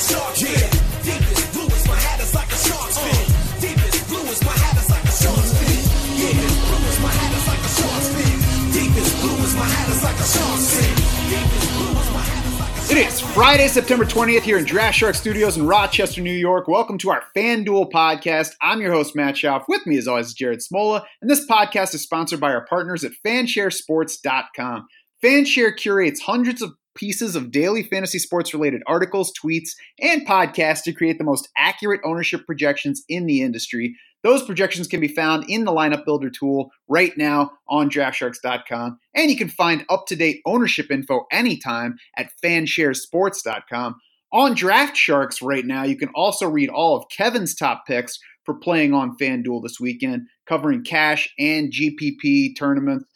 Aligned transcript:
a 0.00 0.12
shark 0.12 0.34
fin. 0.34 0.70
Deepest 1.04 1.52
blue 1.52 1.66
is 1.66 1.86
my 1.86 1.94
hat 1.94 2.20
is 2.20 2.34
like 2.34 2.48
a 2.48 2.56
shark's 2.56 2.98
fin. 2.98 3.26
Deepest 3.60 4.08
blue 4.08 4.24
is 4.32 4.40
my 4.44 4.52
hat 4.52 4.76
is 4.80 4.88
like 4.88 5.04
a 5.04 5.12
shark's 5.12 5.52
fin. 5.60 5.80
Yeah, 6.16 6.40
blue 6.64 6.88
is 6.88 7.00
my 7.00 7.12
hat 7.12 7.32
is 7.36 7.46
like 7.46 7.60
a 7.60 7.72
shark's 7.76 8.08
fin. 8.16 8.36
Deepest 8.72 9.12
blue 9.20 9.36
is 9.44 9.54
my 9.56 9.64
hat 9.64 9.88
is 9.92 10.02
like 10.02 10.16
a 10.16 10.24
shark's 10.24 10.68
fin. 10.74 10.94
Deepest 11.28 11.68
blue 11.76 12.00
is 12.00 12.10
my 12.12 12.22
hat 12.24 12.44
is 12.46 12.58
like 12.60 12.72
a 12.72 12.80
shark's 12.80 12.90
It 12.90 12.98
is 12.98 13.20
Friday, 13.20 13.68
September 13.68 14.04
20th 14.06 14.42
here 14.42 14.58
in 14.58 14.64
Draft 14.64 14.96
Shark 14.96 15.14
Studios 15.14 15.58
in 15.58 15.66
Rochester, 15.66 16.22
New 16.22 16.32
York. 16.32 16.66
Welcome 16.66 16.96
to 16.98 17.10
our 17.10 17.22
FanDuel 17.36 17.90
podcast. 17.90 18.52
I'm 18.62 18.80
your 18.80 18.92
host, 18.92 19.14
Matt 19.14 19.34
Schauf. 19.34 19.64
With 19.68 19.86
me, 19.86 19.98
as 19.98 20.08
always, 20.08 20.28
is 20.28 20.34
Jared 20.34 20.60
Smola. 20.60 21.04
And 21.20 21.30
this 21.30 21.46
podcast 21.46 21.94
is 21.94 22.02
sponsored 22.02 22.40
by 22.40 22.52
our 22.52 22.64
partners 22.64 23.04
at 23.04 23.12
fansharesports.com. 23.24 24.86
Fanshare 25.22 25.76
curates 25.76 26.22
hundreds 26.22 26.62
of 26.62 26.72
pieces 26.94 27.36
of 27.36 27.50
daily 27.50 27.82
fantasy 27.82 28.18
sports 28.18 28.52
related 28.52 28.82
articles, 28.86 29.32
tweets, 29.32 29.70
and 30.00 30.26
podcasts 30.26 30.82
to 30.84 30.92
create 30.92 31.18
the 31.18 31.24
most 31.24 31.48
accurate 31.56 32.00
ownership 32.04 32.46
projections 32.46 33.02
in 33.08 33.26
the 33.26 33.42
industry. 33.42 33.96
Those 34.22 34.42
projections 34.42 34.86
can 34.86 35.00
be 35.00 35.08
found 35.08 35.48
in 35.48 35.64
the 35.64 35.72
lineup 35.72 36.04
builder 36.04 36.30
tool 36.30 36.70
right 36.88 37.16
now 37.16 37.52
on 37.68 37.88
draftsharks.com. 37.88 38.98
And 39.14 39.30
you 39.30 39.36
can 39.36 39.48
find 39.48 39.84
up 39.88 40.06
to 40.08 40.16
date 40.16 40.42
ownership 40.44 40.90
info 40.90 41.26
anytime 41.32 41.96
at 42.16 42.30
fansharesports.com. 42.44 43.96
On 44.32 44.54
Draft 44.54 44.96
Sharks 44.96 45.42
right 45.42 45.64
now, 45.64 45.82
you 45.82 45.96
can 45.96 46.10
also 46.14 46.48
read 46.48 46.68
all 46.68 46.96
of 46.96 47.08
Kevin's 47.10 47.54
top 47.54 47.84
picks 47.86 48.18
for 48.44 48.54
playing 48.54 48.94
on 48.94 49.16
FanDuel 49.16 49.62
this 49.62 49.80
weekend, 49.80 50.26
covering 50.46 50.84
cash 50.84 51.32
and 51.38 51.72
GPP 51.72 52.56
tournaments. 52.56 53.06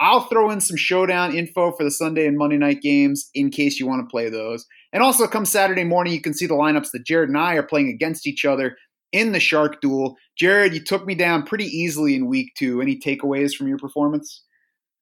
I'll 0.00 0.22
throw 0.22 0.50
in 0.50 0.62
some 0.62 0.78
showdown 0.78 1.36
info 1.36 1.72
for 1.72 1.84
the 1.84 1.90
Sunday 1.90 2.26
and 2.26 2.38
Monday 2.38 2.56
night 2.56 2.80
games 2.80 3.28
in 3.34 3.50
case 3.50 3.78
you 3.78 3.86
want 3.86 4.02
to 4.02 4.10
play 4.10 4.30
those. 4.30 4.66
And 4.94 5.02
also, 5.02 5.26
come 5.26 5.44
Saturday 5.44 5.84
morning, 5.84 6.14
you 6.14 6.22
can 6.22 6.32
see 6.32 6.46
the 6.46 6.54
lineups 6.54 6.90
that 6.92 7.04
Jared 7.04 7.28
and 7.28 7.38
I 7.38 7.54
are 7.54 7.62
playing 7.62 7.90
against 7.90 8.26
each 8.26 8.46
other 8.46 8.76
in 9.12 9.32
the 9.32 9.40
Shark 9.40 9.80
Duel. 9.82 10.16
Jared, 10.36 10.72
you 10.72 10.82
took 10.82 11.06
me 11.06 11.14
down 11.14 11.44
pretty 11.44 11.66
easily 11.66 12.14
in 12.14 12.28
week 12.28 12.52
two. 12.56 12.80
Any 12.80 12.98
takeaways 12.98 13.54
from 13.54 13.68
your 13.68 13.78
performance? 13.78 14.42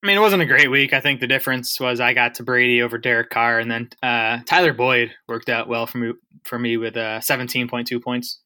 I 0.03 0.07
mean, 0.07 0.17
it 0.17 0.21
wasn't 0.21 0.43
a 0.43 0.45
great 0.45 0.71
week. 0.71 0.93
I 0.93 1.01
think 1.01 1.19
the 1.19 1.27
difference 1.27 1.79
was 1.79 1.99
I 1.99 2.13
got 2.13 2.35
to 2.35 2.43
Brady 2.43 2.81
over 2.81 2.97
Derek 2.97 3.29
Carr, 3.29 3.59
and 3.59 3.69
then 3.69 3.89
uh, 4.03 4.39
Tyler 4.45 4.73
Boyd 4.73 5.11
worked 5.27 5.49
out 5.49 5.67
well 5.67 5.87
for 5.87 5.97
me 5.97 6.13
for 6.43 6.59
me 6.59 6.77
with 6.77 6.95
uh, 6.95 7.19
17.2 7.19 8.01
points. 8.01 8.39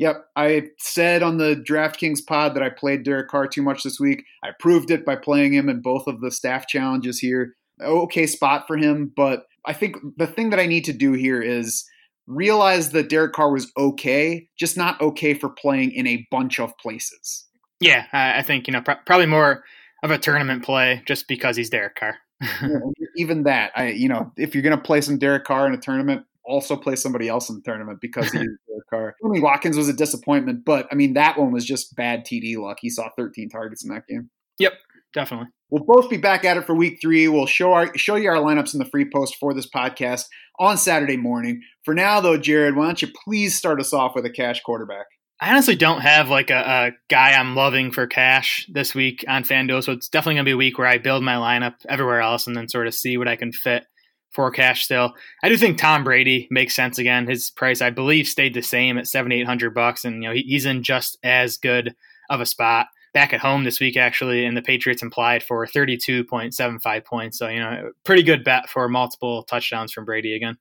Yep, 0.00 0.24
I 0.34 0.62
said 0.78 1.22
on 1.22 1.36
the 1.36 1.54
DraftKings 1.54 2.26
pod 2.26 2.54
that 2.54 2.62
I 2.62 2.70
played 2.70 3.02
Derek 3.02 3.28
Carr 3.28 3.46
too 3.46 3.60
much 3.60 3.82
this 3.82 4.00
week. 4.00 4.24
I 4.42 4.48
proved 4.58 4.90
it 4.90 5.04
by 5.04 5.14
playing 5.14 5.52
him 5.52 5.68
in 5.68 5.82
both 5.82 6.06
of 6.06 6.22
the 6.22 6.30
staff 6.30 6.66
challenges 6.66 7.18
here. 7.18 7.54
Okay 7.82 8.26
spot 8.26 8.66
for 8.66 8.78
him, 8.78 9.12
but 9.14 9.44
I 9.66 9.74
think 9.74 9.96
the 10.16 10.26
thing 10.26 10.48
that 10.50 10.58
I 10.58 10.64
need 10.64 10.86
to 10.86 10.94
do 10.94 11.12
here 11.12 11.42
is 11.42 11.84
realize 12.26 12.92
that 12.92 13.10
Derek 13.10 13.34
Carr 13.34 13.52
was 13.52 13.70
okay, 13.76 14.48
just 14.58 14.74
not 14.74 14.98
okay 15.02 15.34
for 15.34 15.50
playing 15.50 15.92
in 15.92 16.06
a 16.06 16.26
bunch 16.30 16.58
of 16.58 16.72
places. 16.78 17.44
Yeah, 17.78 18.06
I, 18.10 18.40
think 18.40 18.68
you 18.68 18.72
know 18.72 18.80
pr- 18.80 19.04
probably 19.04 19.26
more 19.26 19.64
of 20.02 20.10
a 20.10 20.16
tournament 20.16 20.64
play 20.64 21.02
just 21.04 21.28
because 21.28 21.58
he's 21.58 21.68
Derek 21.68 21.96
Carr. 21.96 22.16
Even 23.16 23.42
that, 23.42 23.72
I 23.76 23.88
you 23.88 24.08
know, 24.08 24.32
if 24.38 24.54
you're 24.54 24.62
going 24.62 24.76
to 24.76 24.82
play 24.82 25.02
some 25.02 25.18
Derek 25.18 25.44
Carr 25.44 25.66
in 25.66 25.74
a 25.74 25.78
tournament, 25.78 26.24
also 26.42 26.74
play 26.74 26.96
somebody 26.96 27.28
else 27.28 27.50
in 27.50 27.56
the 27.56 27.62
tournament 27.62 28.00
because 28.00 28.32
he's 28.32 28.48
Carr. 28.90 29.10
I 29.10 29.26
hmm. 29.26 29.32
mean, 29.32 29.42
Watkins 29.42 29.76
was 29.76 29.88
a 29.88 29.94
disappointment, 29.94 30.64
but 30.64 30.86
I 30.90 30.94
mean 30.94 31.14
that 31.14 31.38
one 31.38 31.52
was 31.52 31.64
just 31.64 31.96
bad 31.96 32.26
TD 32.26 32.58
luck. 32.58 32.78
He 32.80 32.90
saw 32.90 33.08
13 33.16 33.48
targets 33.48 33.84
in 33.84 33.94
that 33.94 34.06
game. 34.06 34.30
Yep, 34.58 34.74
definitely. 35.14 35.48
We'll 35.70 35.84
both 35.84 36.10
be 36.10 36.16
back 36.16 36.44
at 36.44 36.56
it 36.56 36.66
for 36.66 36.74
week 36.74 36.98
three. 37.00 37.28
We'll 37.28 37.46
show 37.46 37.72
our 37.72 37.96
show 37.96 38.16
you 38.16 38.28
our 38.28 38.36
lineups 38.36 38.74
in 38.74 38.78
the 38.78 38.90
free 38.90 39.08
post 39.10 39.36
for 39.38 39.54
this 39.54 39.68
podcast 39.68 40.26
on 40.58 40.76
Saturday 40.76 41.16
morning. 41.16 41.62
For 41.84 41.94
now, 41.94 42.20
though, 42.20 42.36
Jared, 42.36 42.76
why 42.76 42.86
don't 42.86 43.00
you 43.00 43.08
please 43.24 43.56
start 43.56 43.80
us 43.80 43.92
off 43.92 44.14
with 44.14 44.26
a 44.26 44.30
cash 44.30 44.60
quarterback? 44.62 45.06
I 45.42 45.52
honestly 45.52 45.76
don't 45.76 46.02
have 46.02 46.28
like 46.28 46.50
a, 46.50 46.54
a 46.54 46.90
guy 47.08 47.32
I'm 47.32 47.56
loving 47.56 47.92
for 47.92 48.06
cash 48.06 48.66
this 48.70 48.94
week 48.94 49.24
on 49.26 49.44
FanDuel, 49.44 49.82
so 49.82 49.92
it's 49.92 50.08
definitely 50.08 50.34
gonna 50.34 50.44
be 50.44 50.50
a 50.50 50.56
week 50.56 50.76
where 50.76 50.86
I 50.86 50.98
build 50.98 51.22
my 51.22 51.36
lineup 51.36 51.76
everywhere 51.88 52.20
else 52.20 52.46
and 52.46 52.54
then 52.54 52.68
sort 52.68 52.86
of 52.86 52.94
see 52.94 53.16
what 53.16 53.28
I 53.28 53.36
can 53.36 53.52
fit 53.52 53.86
for 54.30 54.50
cash 54.50 54.84
still. 54.84 55.12
I 55.42 55.48
do 55.48 55.56
think 55.56 55.78
Tom 55.78 56.04
Brady 56.04 56.48
makes 56.50 56.74
sense 56.74 56.98
again. 56.98 57.26
His 57.26 57.50
price, 57.50 57.82
I 57.82 57.90
believe, 57.90 58.28
stayed 58.28 58.54
the 58.54 58.62
same 58.62 58.98
at 58.98 59.08
seventy 59.08 59.40
eight 59.40 59.46
hundred 59.46 59.74
bucks, 59.74 60.04
and 60.04 60.22
you 60.22 60.28
know 60.28 60.34
he, 60.34 60.42
he's 60.42 60.66
in 60.66 60.82
just 60.82 61.18
as 61.22 61.56
good 61.56 61.94
of 62.28 62.40
a 62.40 62.46
spot 62.46 62.86
back 63.12 63.32
at 63.32 63.40
home 63.40 63.64
this 63.64 63.80
week 63.80 63.96
actually, 63.96 64.44
and 64.44 64.56
the 64.56 64.62
Patriots 64.62 65.02
implied 65.02 65.42
for 65.42 65.66
thirty 65.66 65.96
two 65.96 66.24
point 66.24 66.54
seven 66.54 66.78
five 66.78 67.04
points. 67.04 67.38
So 67.38 67.48
you 67.48 67.60
know, 67.60 67.90
pretty 68.04 68.22
good 68.22 68.44
bet 68.44 68.68
for 68.68 68.88
multiple 68.88 69.42
touchdowns 69.44 69.92
from 69.92 70.04
Brady 70.04 70.34
again. 70.34 70.56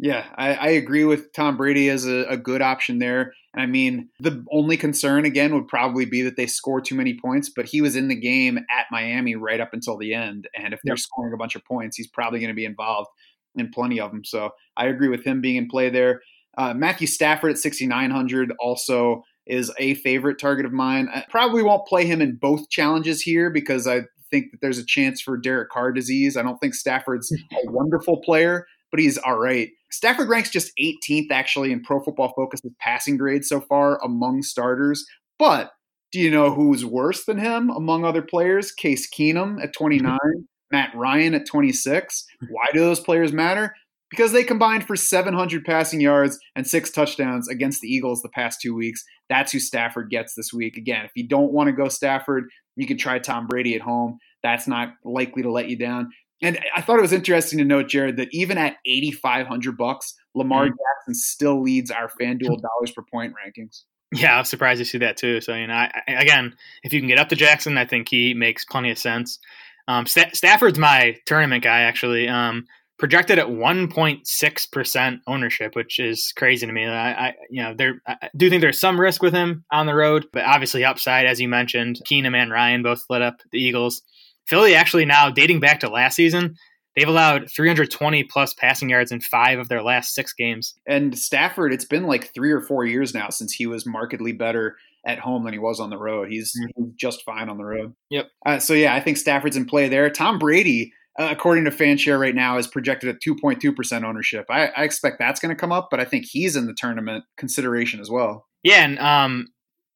Yeah, 0.00 0.26
I, 0.36 0.54
I 0.54 0.68
agree 0.68 1.04
with 1.04 1.32
Tom 1.32 1.56
Brady 1.56 1.88
as 1.88 2.06
a, 2.06 2.24
a 2.28 2.36
good 2.36 2.62
option 2.62 2.98
there. 2.98 3.32
I 3.56 3.66
mean, 3.66 4.10
the 4.20 4.44
only 4.52 4.76
concern 4.76 5.24
again 5.24 5.52
would 5.54 5.66
probably 5.66 6.04
be 6.04 6.22
that 6.22 6.36
they 6.36 6.46
score 6.46 6.80
too 6.80 6.94
many 6.94 7.18
points, 7.18 7.50
but 7.54 7.66
he 7.66 7.80
was 7.80 7.96
in 7.96 8.06
the 8.06 8.14
game 8.14 8.58
at 8.58 8.86
Miami 8.92 9.34
right 9.34 9.60
up 9.60 9.70
until 9.72 9.98
the 9.98 10.14
end. 10.14 10.46
And 10.56 10.72
if 10.72 10.80
they're 10.84 10.92
Yep. 10.92 10.98
scoring 11.00 11.32
a 11.34 11.36
bunch 11.36 11.56
of 11.56 11.64
points, 11.64 11.96
he's 11.96 12.06
probably 12.06 12.38
going 12.38 12.50
to 12.50 12.54
be 12.54 12.64
involved 12.64 13.08
in 13.56 13.70
plenty 13.70 13.98
of 13.98 14.12
them. 14.12 14.24
So 14.24 14.50
I 14.76 14.86
agree 14.86 15.08
with 15.08 15.24
him 15.24 15.40
being 15.40 15.56
in 15.56 15.68
play 15.68 15.90
there. 15.90 16.20
Uh, 16.56 16.74
Matthew 16.74 17.08
Stafford 17.08 17.50
at 17.50 17.58
6,900 17.58 18.52
also 18.60 19.22
is 19.46 19.72
a 19.78 19.94
favorite 19.94 20.38
target 20.38 20.66
of 20.66 20.72
mine. 20.72 21.08
I 21.12 21.24
probably 21.28 21.62
won't 21.62 21.86
play 21.86 22.04
him 22.06 22.20
in 22.20 22.36
both 22.40 22.68
challenges 22.68 23.22
here 23.22 23.50
because 23.50 23.86
I 23.88 24.02
think 24.30 24.52
that 24.52 24.58
there's 24.60 24.78
a 24.78 24.84
chance 24.84 25.20
for 25.20 25.36
Derek 25.38 25.70
Carr 25.70 25.90
disease. 25.90 26.36
I 26.36 26.42
don't 26.42 26.58
think 26.58 26.74
Stafford's 26.74 27.32
a 27.52 27.70
wonderful 27.70 28.20
player, 28.20 28.66
but 28.90 29.00
he's 29.00 29.18
all 29.18 29.38
right. 29.38 29.70
Stafford 29.90 30.28
ranks 30.28 30.50
just 30.50 30.72
18th 30.80 31.30
actually 31.30 31.72
in 31.72 31.82
Pro 31.82 32.00
Football 32.00 32.32
Focus's 32.36 32.72
passing 32.80 33.16
grade 33.16 33.44
so 33.44 33.60
far 33.60 34.02
among 34.04 34.42
starters. 34.42 35.04
But 35.38 35.72
do 36.12 36.20
you 36.20 36.30
know 36.30 36.52
who's 36.52 36.84
worse 36.84 37.24
than 37.24 37.38
him 37.38 37.70
among 37.70 38.04
other 38.04 38.22
players? 38.22 38.72
Case 38.72 39.08
Keenum 39.10 39.62
at 39.62 39.72
29, 39.74 40.18
Matt 40.72 40.94
Ryan 40.94 41.34
at 41.34 41.46
26. 41.46 42.26
Why 42.50 42.66
do 42.72 42.80
those 42.80 43.00
players 43.00 43.32
matter? 43.32 43.74
Because 44.10 44.32
they 44.32 44.42
combined 44.42 44.86
for 44.86 44.96
700 44.96 45.66
passing 45.66 46.00
yards 46.00 46.38
and 46.56 46.66
six 46.66 46.90
touchdowns 46.90 47.46
against 47.46 47.82
the 47.82 47.88
Eagles 47.88 48.22
the 48.22 48.30
past 48.30 48.58
two 48.62 48.74
weeks. 48.74 49.04
That's 49.28 49.52
who 49.52 49.58
Stafford 49.58 50.08
gets 50.08 50.34
this 50.34 50.50
week. 50.50 50.78
Again, 50.78 51.04
if 51.04 51.10
you 51.14 51.28
don't 51.28 51.52
want 51.52 51.68
to 51.68 51.74
go 51.74 51.88
Stafford, 51.88 52.44
you 52.76 52.86
can 52.86 52.96
try 52.96 53.18
Tom 53.18 53.46
Brady 53.46 53.74
at 53.74 53.82
home. 53.82 54.18
That's 54.42 54.66
not 54.66 54.94
likely 55.04 55.42
to 55.42 55.50
let 55.50 55.68
you 55.68 55.76
down. 55.76 56.10
And 56.40 56.58
I 56.76 56.80
thought 56.82 56.98
it 56.98 57.02
was 57.02 57.12
interesting 57.12 57.58
to 57.58 57.64
note, 57.64 57.88
Jared, 57.88 58.16
that 58.18 58.28
even 58.32 58.58
at 58.58 58.76
8,500 58.86 59.76
bucks, 59.76 60.14
Lamar 60.34 60.66
Mhm. 60.66 60.68
Jackson 60.70 61.14
still 61.14 61.60
leads 61.62 61.90
our 61.90 62.08
FanDuel 62.20 62.60
dollars 62.62 62.92
per 62.94 63.02
point 63.02 63.34
rankings. 63.34 63.82
Yeah, 64.12 64.36
I 64.36 64.38
was 64.38 64.48
surprised 64.48 64.78
to 64.78 64.84
see 64.84 64.98
that 64.98 65.16
too. 65.16 65.40
So 65.40 65.54
you 65.54 65.66
know, 65.66 65.74
I, 65.74 65.90
I- 66.06 66.12
again, 66.12 66.54
if 66.82 66.92
you 66.92 67.00
can 67.00 67.08
get 67.08 67.18
up 67.18 67.28
to 67.30 67.36
Jackson, 67.36 67.76
I 67.76 67.84
think 67.84 68.08
he 68.08 68.34
makes 68.34 68.64
plenty 68.64 68.90
of 68.90 68.98
sense. 68.98 69.38
Um, 69.88 70.06
Sta- 70.06 70.30
Stafford's 70.32 70.78
my 70.78 71.16
tournament 71.26 71.64
guy 71.64 71.80
actually. 71.80 72.28
Um, 72.28 72.66
projected 72.98 73.38
at 73.38 73.46
1.6 73.48 74.66
percent 74.72 75.20
ownership, 75.26 75.76
which 75.76 75.98
is 75.98 76.32
crazy 76.36 76.66
to 76.66 76.72
me. 76.72 76.84
I, 76.86 77.28
I 77.28 77.34
you 77.50 77.62
know, 77.62 77.74
there 77.74 78.00
I 78.06 78.28
do 78.36 78.48
think 78.50 78.60
there's 78.60 78.80
some 78.80 79.00
risk 79.00 79.22
with 79.22 79.32
him 79.34 79.64
on 79.70 79.86
the 79.86 79.94
road, 79.94 80.26
but 80.32 80.44
obviously 80.44 80.84
upside, 80.84 81.26
as 81.26 81.40
you 81.40 81.48
mentioned. 81.48 82.00
Keenum 82.04 82.34
and 82.36 82.50
Ryan 82.50 82.82
both 82.82 83.04
lit 83.10 83.22
up 83.22 83.40
the 83.52 83.58
Eagles. 83.58 84.02
Philly 84.48 84.74
actually 84.74 85.04
now 85.04 85.30
dating 85.30 85.60
back 85.60 85.80
to 85.80 85.88
last 85.88 86.16
season, 86.16 86.56
they've 86.96 87.08
allowed 87.08 87.50
320 87.50 88.24
plus 88.24 88.54
passing 88.54 88.88
yards 88.88 89.12
in 89.12 89.20
five 89.20 89.58
of 89.58 89.68
their 89.68 89.82
last 89.82 90.14
six 90.14 90.32
games. 90.32 90.74
And 90.86 91.18
Stafford, 91.18 91.72
it's 91.72 91.84
been 91.84 92.04
like 92.04 92.32
three 92.34 92.50
or 92.50 92.60
four 92.60 92.84
years 92.84 93.14
now 93.14 93.28
since 93.30 93.52
he 93.52 93.66
was 93.66 93.86
markedly 93.86 94.32
better 94.32 94.76
at 95.06 95.18
home 95.18 95.44
than 95.44 95.52
he 95.52 95.58
was 95.58 95.80
on 95.80 95.90
the 95.90 95.98
road. 95.98 96.28
He's, 96.28 96.52
he's 96.52 96.86
just 96.96 97.22
fine 97.24 97.48
on 97.48 97.58
the 97.58 97.64
road. 97.64 97.94
Yep. 98.10 98.30
Uh, 98.44 98.58
so 98.58 98.74
yeah, 98.74 98.94
I 98.94 99.00
think 99.00 99.16
Stafford's 99.16 99.56
in 99.56 99.66
play 99.66 99.88
there. 99.88 100.10
Tom 100.10 100.38
Brady, 100.38 100.92
uh, 101.18 101.28
according 101.30 101.64
to 101.64 101.70
FanShare 101.70 102.18
right 102.18 102.34
now, 102.34 102.58
is 102.58 102.66
projected 102.66 103.08
at 103.08 103.22
2.2% 103.26 104.02
ownership. 104.04 104.46
I, 104.50 104.68
I 104.68 104.84
expect 104.84 105.18
that's 105.18 105.40
going 105.40 105.54
to 105.54 105.60
come 105.60 105.72
up, 105.72 105.88
but 105.90 106.00
I 106.00 106.04
think 106.04 106.26
he's 106.26 106.56
in 106.56 106.66
the 106.66 106.74
tournament 106.74 107.24
consideration 107.36 108.00
as 108.00 108.10
well. 108.10 108.46
Yeah, 108.64 108.84
and 108.84 108.98
um, 108.98 109.48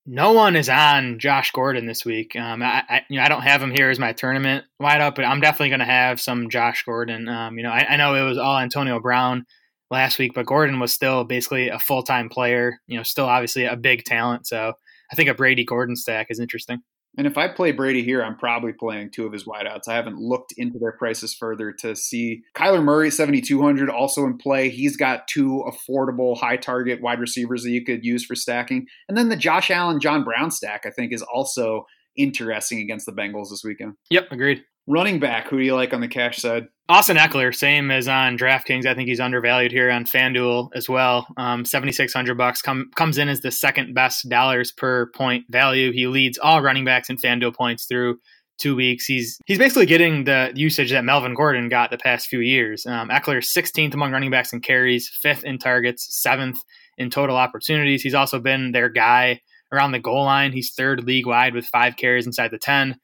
no 0.04 0.32
one 0.32 0.56
is 0.56 0.68
on 0.68 1.18
Josh 1.18 1.52
Gordon 1.52 1.86
this 1.86 2.04
week. 2.04 2.34
Um, 2.34 2.62
I, 2.62 2.82
I, 2.88 3.02
you 3.08 3.18
know, 3.18 3.24
I 3.24 3.28
don't 3.28 3.42
have 3.42 3.62
him 3.62 3.70
here 3.70 3.88
as 3.88 3.98
my 3.98 4.12
tournament 4.12 4.64
wide 4.80 5.00
up, 5.00 5.14
but 5.14 5.24
I'm 5.24 5.40
definitely 5.40 5.68
going 5.68 5.80
to 5.80 5.86
have 5.86 6.20
some 6.20 6.50
Josh 6.50 6.84
Gordon. 6.84 7.28
Um, 7.28 7.56
you 7.56 7.62
know, 7.62 7.70
I, 7.70 7.86
I 7.90 7.96
know 7.96 8.14
it 8.14 8.28
was 8.28 8.38
all 8.38 8.58
Antonio 8.58 8.98
Brown 8.98 9.44
last 9.90 10.18
week, 10.18 10.32
but 10.34 10.46
Gordon 10.46 10.80
was 10.80 10.92
still 10.92 11.24
basically 11.24 11.68
a 11.68 11.78
full 11.78 12.02
time 12.02 12.28
player. 12.28 12.80
You 12.88 12.96
know, 12.96 13.04
still 13.04 13.26
obviously 13.26 13.64
a 13.64 13.76
big 13.76 14.04
talent. 14.04 14.46
So 14.46 14.72
I 15.12 15.14
think 15.14 15.28
a 15.28 15.34
Brady 15.34 15.64
Gordon 15.64 15.94
stack 15.94 16.28
is 16.30 16.40
interesting. 16.40 16.82
And 17.18 17.26
if 17.26 17.36
I 17.36 17.48
play 17.48 17.72
Brady 17.72 18.02
here, 18.02 18.22
I'm 18.22 18.36
probably 18.36 18.72
playing 18.72 19.10
two 19.10 19.26
of 19.26 19.32
his 19.32 19.44
wideouts. 19.44 19.86
I 19.86 19.94
haven't 19.94 20.16
looked 20.16 20.54
into 20.56 20.78
their 20.78 20.92
prices 20.92 21.34
further 21.34 21.72
to 21.80 21.94
see. 21.94 22.42
Kyler 22.54 22.82
Murray, 22.82 23.10
7,200, 23.10 23.90
also 23.90 24.24
in 24.24 24.38
play. 24.38 24.70
He's 24.70 24.96
got 24.96 25.28
two 25.28 25.64
affordable, 25.66 26.38
high 26.38 26.56
target 26.56 27.02
wide 27.02 27.20
receivers 27.20 27.64
that 27.64 27.70
you 27.70 27.84
could 27.84 28.04
use 28.04 28.24
for 28.24 28.34
stacking. 28.34 28.86
And 29.08 29.18
then 29.18 29.28
the 29.28 29.36
Josh 29.36 29.70
Allen, 29.70 30.00
John 30.00 30.24
Brown 30.24 30.50
stack, 30.50 30.86
I 30.86 30.90
think, 30.90 31.12
is 31.12 31.22
also 31.22 31.86
interesting 32.16 32.80
against 32.80 33.06
the 33.06 33.12
Bengals 33.12 33.50
this 33.50 33.62
weekend. 33.64 33.94
Yep, 34.10 34.28
agreed. 34.30 34.64
Running 34.86 35.20
back, 35.20 35.48
who 35.48 35.58
do 35.58 35.64
you 35.64 35.74
like 35.74 35.92
on 35.92 36.00
the 36.00 36.08
cash 36.08 36.38
side? 36.38 36.66
Austin 36.88 37.16
Ekeler, 37.16 37.54
same 37.54 37.90
as 37.90 38.08
on 38.08 38.36
DraftKings. 38.36 38.86
I 38.86 38.94
think 38.94 39.08
he's 39.08 39.20
undervalued 39.20 39.70
here 39.70 39.90
on 39.90 40.04
FanDuel 40.04 40.70
as 40.74 40.88
well. 40.88 41.26
Um, 41.36 41.64
Seventy 41.64 41.92
six 41.92 42.12
hundred 42.12 42.36
bucks 42.36 42.60
come, 42.60 42.90
comes 42.96 43.18
in 43.18 43.28
as 43.28 43.40
the 43.40 43.50
second 43.50 43.94
best 43.94 44.28
dollars 44.28 44.72
per 44.72 45.10
point 45.14 45.44
value. 45.48 45.92
He 45.92 46.06
leads 46.06 46.38
all 46.38 46.60
running 46.60 46.84
backs 46.84 47.08
in 47.08 47.16
FanDuel 47.16 47.54
points 47.54 47.86
through 47.86 48.18
two 48.58 48.74
weeks. 48.74 49.06
He's 49.06 49.38
he's 49.46 49.58
basically 49.58 49.86
getting 49.86 50.24
the 50.24 50.52
usage 50.54 50.90
that 50.90 51.04
Melvin 51.04 51.34
Gordon 51.34 51.68
got 51.68 51.90
the 51.90 51.98
past 51.98 52.26
few 52.26 52.40
years. 52.40 52.84
Um, 52.84 53.08
Ekeler 53.10 53.38
16th 53.38 53.94
among 53.94 54.12
running 54.12 54.30
backs 54.30 54.52
in 54.52 54.60
carries, 54.60 55.08
fifth 55.08 55.44
in 55.44 55.58
targets, 55.58 56.06
seventh 56.20 56.58
in 56.98 57.10
total 57.10 57.36
opportunities. 57.36 58.02
He's 58.02 58.14
also 58.14 58.40
been 58.40 58.72
their 58.72 58.88
guy 58.88 59.40
around 59.72 59.92
the 59.92 59.98
goal 60.00 60.24
line. 60.24 60.52
He's 60.52 60.74
third 60.74 61.04
league 61.04 61.26
wide 61.26 61.54
with 61.54 61.64
five 61.66 61.96
carries 61.96 62.26
inside 62.26 62.50
the 62.50 62.58
10 62.58 62.96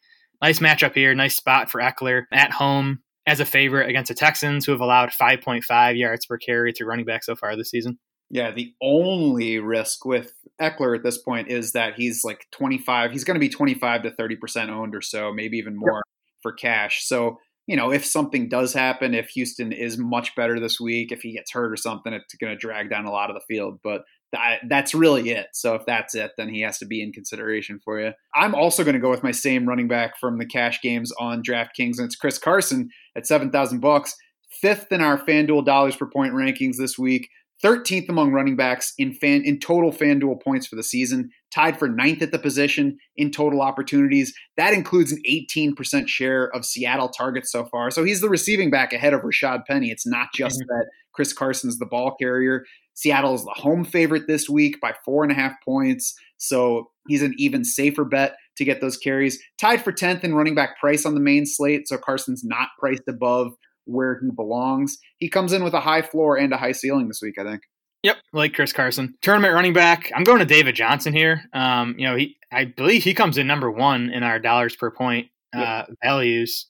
nice 0.42 0.58
matchup 0.58 0.94
here. 0.94 1.14
Nice 1.14 1.36
spot 1.36 1.70
for 1.70 1.80
Ekeler 1.80 2.24
at 2.32 2.52
home 2.52 3.00
as 3.28 3.40
a 3.40 3.44
favorite 3.44 3.88
against 3.88 4.08
the 4.08 4.14
Texans, 4.14 4.64
who 4.64 4.72
have 4.72 4.80
allowed 4.80 5.10
5.5 5.10 5.98
yards 5.98 6.26
per 6.26 6.38
carry 6.38 6.72
to 6.72 6.86
running 6.86 7.04
back 7.04 7.22
so 7.22 7.36
far 7.36 7.54
this 7.56 7.70
season. 7.70 7.98
Yeah, 8.30 8.50
the 8.50 8.72
only 8.82 9.58
risk 9.58 10.04
with 10.04 10.32
Ekeler 10.60 10.96
at 10.96 11.02
this 11.02 11.18
point 11.18 11.48
is 11.48 11.72
that 11.72 11.94
he's 11.94 12.24
like 12.24 12.46
25. 12.52 13.12
He's 13.12 13.24
going 13.24 13.36
to 13.36 13.40
be 13.40 13.48
25 13.48 14.02
to 14.02 14.10
30% 14.10 14.68
owned 14.70 14.94
or 14.94 15.02
so, 15.02 15.32
maybe 15.32 15.58
even 15.58 15.76
more 15.76 16.02
for 16.42 16.52
cash. 16.52 17.06
So, 17.06 17.38
you 17.66 17.76
know, 17.76 17.92
if 17.92 18.04
something 18.04 18.48
does 18.48 18.72
happen, 18.72 19.14
if 19.14 19.28
Houston 19.30 19.72
is 19.72 19.98
much 19.98 20.34
better 20.34 20.58
this 20.58 20.80
week, 20.80 21.12
if 21.12 21.20
he 21.20 21.32
gets 21.32 21.52
hurt 21.52 21.72
or 21.72 21.76
something, 21.76 22.12
it's 22.12 22.34
going 22.34 22.52
to 22.52 22.58
drag 22.58 22.90
down 22.90 23.04
a 23.04 23.10
lot 23.10 23.30
of 23.30 23.34
the 23.34 23.54
field. 23.54 23.78
But 23.82 24.02
that, 24.32 24.58
that's 24.68 24.94
really 24.94 25.30
it. 25.30 25.46
So 25.52 25.74
if 25.74 25.86
that's 25.86 26.14
it, 26.14 26.32
then 26.36 26.48
he 26.48 26.60
has 26.60 26.78
to 26.78 26.86
be 26.86 27.02
in 27.02 27.12
consideration 27.12 27.80
for 27.82 28.00
you. 28.00 28.12
I'm 28.34 28.54
also 28.54 28.84
going 28.84 28.94
to 28.94 29.00
go 29.00 29.10
with 29.10 29.22
my 29.22 29.30
same 29.30 29.66
running 29.66 29.88
back 29.88 30.18
from 30.18 30.38
the 30.38 30.46
cash 30.46 30.80
games 30.82 31.12
on 31.18 31.42
DraftKings, 31.42 31.98
and 31.98 32.06
it's 32.06 32.16
Chris 32.16 32.38
Carson 32.38 32.90
at 33.16 33.26
seven 33.26 33.50
thousand 33.50 33.80
bucks, 33.80 34.14
fifth 34.60 34.92
in 34.92 35.00
our 35.00 35.18
FanDuel 35.18 35.64
dollars 35.64 35.96
per 35.96 36.06
point 36.06 36.34
rankings 36.34 36.76
this 36.76 36.98
week. 36.98 37.28
13th 37.62 38.08
among 38.08 38.32
running 38.32 38.54
backs 38.54 38.92
in 38.98 39.12
fan 39.12 39.42
in 39.44 39.58
total 39.58 39.90
FanDuel 39.90 40.40
points 40.40 40.66
for 40.66 40.76
the 40.76 40.82
season, 40.82 41.30
tied 41.52 41.78
for 41.78 41.88
ninth 41.88 42.22
at 42.22 42.30
the 42.30 42.38
position 42.38 42.98
in 43.16 43.30
total 43.30 43.62
opportunities. 43.62 44.32
That 44.56 44.74
includes 44.74 45.10
an 45.10 45.20
18% 45.28 46.06
share 46.06 46.54
of 46.54 46.64
Seattle 46.64 47.08
targets 47.08 47.50
so 47.50 47.64
far. 47.64 47.90
So 47.90 48.04
he's 48.04 48.20
the 48.20 48.28
receiving 48.28 48.70
back 48.70 48.92
ahead 48.92 49.12
of 49.12 49.22
Rashad 49.22 49.66
Penny. 49.66 49.90
It's 49.90 50.06
not 50.06 50.28
just 50.32 50.60
mm-hmm. 50.60 50.68
that 50.68 50.86
Chris 51.12 51.32
Carson's 51.32 51.78
the 51.78 51.86
ball 51.86 52.14
carrier. 52.14 52.64
Seattle 52.98 53.32
is 53.32 53.44
the 53.44 53.54
home 53.54 53.84
favorite 53.84 54.26
this 54.26 54.48
week 54.48 54.80
by 54.80 54.92
four 55.04 55.22
and 55.22 55.30
a 55.30 55.34
half 55.36 55.52
points. 55.64 56.18
So 56.38 56.90
he's 57.06 57.22
an 57.22 57.32
even 57.38 57.64
safer 57.64 58.04
bet 58.04 58.34
to 58.56 58.64
get 58.64 58.80
those 58.80 58.96
carries. 58.96 59.40
Tied 59.60 59.84
for 59.84 59.92
10th 59.92 60.24
in 60.24 60.34
running 60.34 60.56
back 60.56 60.80
price 60.80 61.06
on 61.06 61.14
the 61.14 61.20
main 61.20 61.46
slate. 61.46 61.86
So 61.86 61.96
Carson's 61.96 62.42
not 62.42 62.70
priced 62.80 63.06
above 63.06 63.52
where 63.84 64.18
he 64.20 64.32
belongs. 64.34 64.98
He 65.18 65.28
comes 65.28 65.52
in 65.52 65.62
with 65.62 65.74
a 65.74 65.80
high 65.80 66.02
floor 66.02 66.36
and 66.36 66.52
a 66.52 66.56
high 66.56 66.72
ceiling 66.72 67.06
this 67.06 67.20
week, 67.22 67.36
I 67.38 67.44
think. 67.44 67.62
Yep, 68.02 68.16
like 68.32 68.52
Chris 68.52 68.72
Carson. 68.72 69.14
Tournament 69.22 69.54
running 69.54 69.74
back. 69.74 70.10
I'm 70.12 70.24
going 70.24 70.40
to 70.40 70.44
David 70.44 70.74
Johnson 70.74 71.14
here. 71.14 71.44
Um, 71.52 71.94
you 71.98 72.06
know, 72.08 72.16
he 72.16 72.36
I 72.50 72.64
believe 72.64 73.04
he 73.04 73.14
comes 73.14 73.38
in 73.38 73.46
number 73.46 73.70
one 73.70 74.10
in 74.10 74.24
our 74.24 74.40
dollars 74.40 74.74
per 74.74 74.90
point 74.90 75.28
uh, 75.56 75.84
yep. 75.88 75.90
values, 76.02 76.66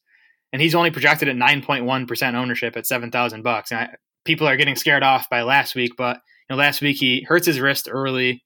and 0.52 0.60
he's 0.60 0.74
only 0.74 0.90
projected 0.90 1.28
at 1.28 1.36
9.1 1.36 2.06
percent 2.06 2.36
ownership 2.36 2.76
at 2.76 2.86
seven 2.86 3.10
thousand 3.10 3.42
bucks. 3.42 3.70
And 3.70 3.80
I, 3.80 3.88
people 4.24 4.46
are 4.46 4.56
getting 4.56 4.76
scared 4.76 5.02
off 5.02 5.28
by 5.30 5.42
last 5.42 5.74
week, 5.74 5.92
but 5.96 6.16
you 6.16 6.54
know, 6.54 6.56
last 6.56 6.80
week 6.80 6.96
he 6.98 7.22
hurts 7.22 7.46
his 7.46 7.60
wrist 7.60 7.88
early, 7.90 8.42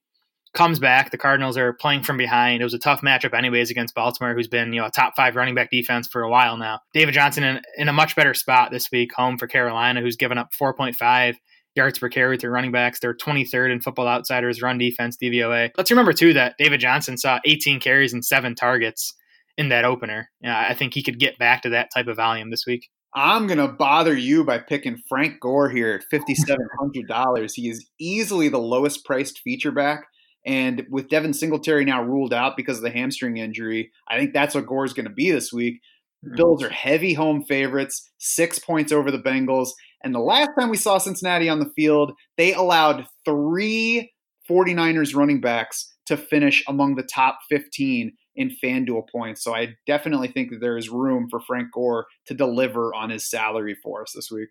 comes 0.53 0.79
back. 0.79 1.11
The 1.11 1.17
Cardinals 1.17 1.57
are 1.57 1.73
playing 1.73 2.03
from 2.03 2.17
behind. 2.17 2.61
It 2.61 2.65
was 2.65 2.73
a 2.73 2.79
tough 2.79 3.01
matchup, 3.01 3.33
anyways, 3.37 3.71
against 3.71 3.95
Baltimore, 3.95 4.33
who's 4.33 4.47
been 4.47 4.73
you 4.73 4.81
know 4.81 4.87
a 4.87 4.91
top 4.91 5.13
five 5.15 5.35
running 5.35 5.55
back 5.55 5.69
defense 5.71 6.07
for 6.07 6.21
a 6.21 6.29
while 6.29 6.57
now. 6.57 6.79
David 6.93 7.13
Johnson 7.13 7.43
in, 7.43 7.61
in 7.77 7.89
a 7.89 7.93
much 7.93 8.15
better 8.15 8.33
spot 8.33 8.71
this 8.71 8.91
week, 8.91 9.11
home 9.13 9.37
for 9.37 9.47
Carolina, 9.47 10.01
who's 10.01 10.15
given 10.15 10.37
up 10.37 10.49
4.5 10.59 11.35
yards 11.75 11.97
per 11.97 12.09
carry 12.09 12.37
to 12.37 12.49
running 12.49 12.71
backs. 12.71 12.99
They're 12.99 13.15
23rd 13.15 13.71
in 13.71 13.81
Football 13.81 14.07
Outsiders 14.07 14.61
run 14.61 14.77
defense 14.77 15.17
DVOA. 15.21 15.71
Let's 15.77 15.91
remember 15.91 16.13
too 16.13 16.33
that 16.33 16.55
David 16.57 16.79
Johnson 16.79 17.17
saw 17.17 17.39
18 17.45 17.79
carries 17.79 18.13
and 18.13 18.23
seven 18.23 18.55
targets 18.55 19.13
in 19.57 19.69
that 19.69 19.85
opener. 19.85 20.29
Yeah, 20.41 20.65
I 20.67 20.73
think 20.73 20.93
he 20.93 21.03
could 21.03 21.19
get 21.19 21.37
back 21.37 21.61
to 21.63 21.69
that 21.69 21.89
type 21.93 22.07
of 22.07 22.17
volume 22.17 22.51
this 22.51 22.65
week. 22.65 22.89
I'm 23.15 23.47
going 23.47 23.59
to 23.59 23.67
bother 23.67 24.15
you 24.15 24.43
by 24.43 24.57
picking 24.57 25.01
Frank 25.07 25.39
Gore 25.39 25.69
here 25.69 25.93
at 25.93 26.19
$5,700. 26.19 27.53
he 27.53 27.69
is 27.69 27.85
easily 27.99 28.49
the 28.49 28.57
lowest 28.57 29.05
priced 29.05 29.39
feature 29.39 29.71
back. 29.71 30.05
And 30.45 30.85
with 30.89 31.09
Devin 31.09 31.33
Singletary 31.33 31.85
now 31.85 32.03
ruled 32.03 32.33
out 32.33 32.57
because 32.57 32.77
of 32.77 32.83
the 32.83 32.91
hamstring 32.91 33.37
injury, 33.37 33.91
I 34.09 34.17
think 34.17 34.33
that's 34.33 34.55
what 34.55 34.65
Gore 34.65 34.85
is 34.85 34.93
going 34.93 35.07
to 35.07 35.13
be 35.13 35.31
this 35.31 35.53
week. 35.53 35.79
Mm-hmm. 36.25 36.35
Bills 36.35 36.63
are 36.63 36.69
heavy 36.69 37.13
home 37.13 37.43
favorites, 37.43 38.11
six 38.17 38.59
points 38.59 38.91
over 38.91 39.11
the 39.11 39.19
Bengals. 39.21 39.69
And 40.03 40.13
the 40.13 40.19
last 40.19 40.49
time 40.59 40.69
we 40.69 40.77
saw 40.77 40.97
Cincinnati 40.97 41.47
on 41.47 41.59
the 41.59 41.71
field, 41.75 42.13
they 42.37 42.53
allowed 42.53 43.05
three 43.25 44.11
49ers 44.49 45.15
running 45.15 45.39
backs 45.39 45.93
to 46.07 46.17
finish 46.17 46.63
among 46.67 46.95
the 46.95 47.03
top 47.03 47.39
15 47.49 48.11
in 48.35 48.55
FanDuel 48.63 49.09
points. 49.09 49.43
So 49.43 49.53
I 49.55 49.75
definitely 49.85 50.27
think 50.27 50.51
that 50.51 50.61
there 50.61 50.77
is 50.77 50.89
room 50.89 51.27
for 51.29 51.39
Frank 51.39 51.71
Gore 51.71 52.07
to 52.27 52.33
deliver 52.33 52.93
on 52.93 53.09
his 53.09 53.29
salary 53.29 53.75
for 53.81 54.01
us 54.01 54.13
this 54.13 54.31
week. 54.31 54.49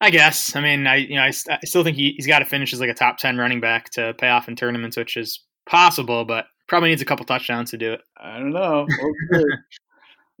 I 0.00 0.10
guess. 0.10 0.54
I 0.54 0.60
mean, 0.60 0.86
I 0.86 0.96
you 0.96 1.14
know 1.14 1.22
I, 1.22 1.32
I 1.50 1.58
still 1.64 1.84
think 1.84 1.96
he, 1.96 2.14
has 2.18 2.26
got 2.26 2.40
to 2.40 2.44
finish 2.44 2.72
as 2.72 2.80
like 2.80 2.90
a 2.90 2.94
top 2.94 3.18
ten 3.18 3.38
running 3.38 3.60
back 3.60 3.90
to 3.90 4.14
pay 4.14 4.28
off 4.28 4.48
in 4.48 4.56
tournaments, 4.56 4.96
which 4.96 5.16
is 5.16 5.40
possible, 5.66 6.24
but 6.24 6.46
probably 6.68 6.90
needs 6.90 7.02
a 7.02 7.06
couple 7.06 7.24
touchdowns 7.24 7.70
to 7.70 7.78
do 7.78 7.92
it. 7.92 8.00
I 8.16 8.38
don't 8.38 8.52
know. 8.52 8.86
Okay. 9.32 9.44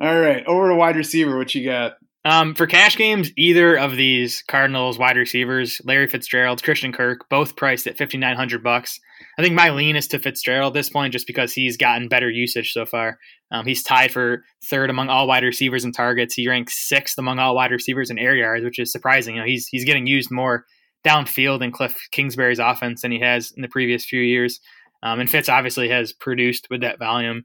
All 0.00 0.20
right, 0.20 0.44
over 0.46 0.68
to 0.68 0.74
wide 0.74 0.96
receiver. 0.96 1.38
What 1.38 1.54
you 1.54 1.64
got? 1.64 1.94
Um, 2.26 2.54
for 2.54 2.66
cash 2.66 2.96
games, 2.96 3.30
either 3.36 3.76
of 3.76 3.96
these 3.96 4.42
Cardinals 4.48 4.98
wide 4.98 5.18
receivers, 5.18 5.80
Larry 5.84 6.06
Fitzgerald, 6.06 6.62
Christian 6.62 6.90
Kirk, 6.90 7.28
both 7.28 7.54
priced 7.54 7.86
at 7.86 7.98
fifty 7.98 8.16
nine 8.16 8.36
hundred 8.36 8.62
bucks. 8.62 8.98
I 9.38 9.42
think 9.42 9.54
my 9.54 9.70
lean 9.70 9.94
is 9.94 10.08
to 10.08 10.18
Fitzgerald 10.18 10.74
at 10.74 10.80
this 10.80 10.88
point, 10.88 11.12
just 11.12 11.26
because 11.26 11.52
he's 11.52 11.76
gotten 11.76 12.08
better 12.08 12.30
usage 12.30 12.72
so 12.72 12.86
far. 12.86 13.18
Um, 13.50 13.66
he's 13.66 13.82
tied 13.82 14.10
for 14.10 14.42
third 14.70 14.88
among 14.88 15.10
all 15.10 15.26
wide 15.26 15.44
receivers 15.44 15.84
in 15.84 15.92
targets. 15.92 16.34
He 16.34 16.48
ranks 16.48 16.88
sixth 16.88 17.18
among 17.18 17.38
all 17.38 17.54
wide 17.54 17.72
receivers 17.72 18.10
in 18.10 18.18
air 18.18 18.34
yards, 18.34 18.64
which 18.64 18.78
is 18.78 18.90
surprising. 18.90 19.34
You 19.34 19.42
know, 19.42 19.46
he's 19.46 19.68
he's 19.68 19.84
getting 19.84 20.06
used 20.06 20.30
more 20.30 20.64
downfield 21.06 21.62
in 21.62 21.72
Cliff 21.72 21.94
Kingsbury's 22.10 22.58
offense 22.58 23.02
than 23.02 23.12
he 23.12 23.20
has 23.20 23.52
in 23.54 23.60
the 23.60 23.68
previous 23.68 24.06
few 24.06 24.22
years. 24.22 24.60
Um, 25.02 25.20
and 25.20 25.28
Fitz 25.28 25.50
obviously 25.50 25.90
has 25.90 26.14
produced 26.14 26.68
with 26.70 26.80
that 26.80 26.98
volume 26.98 27.44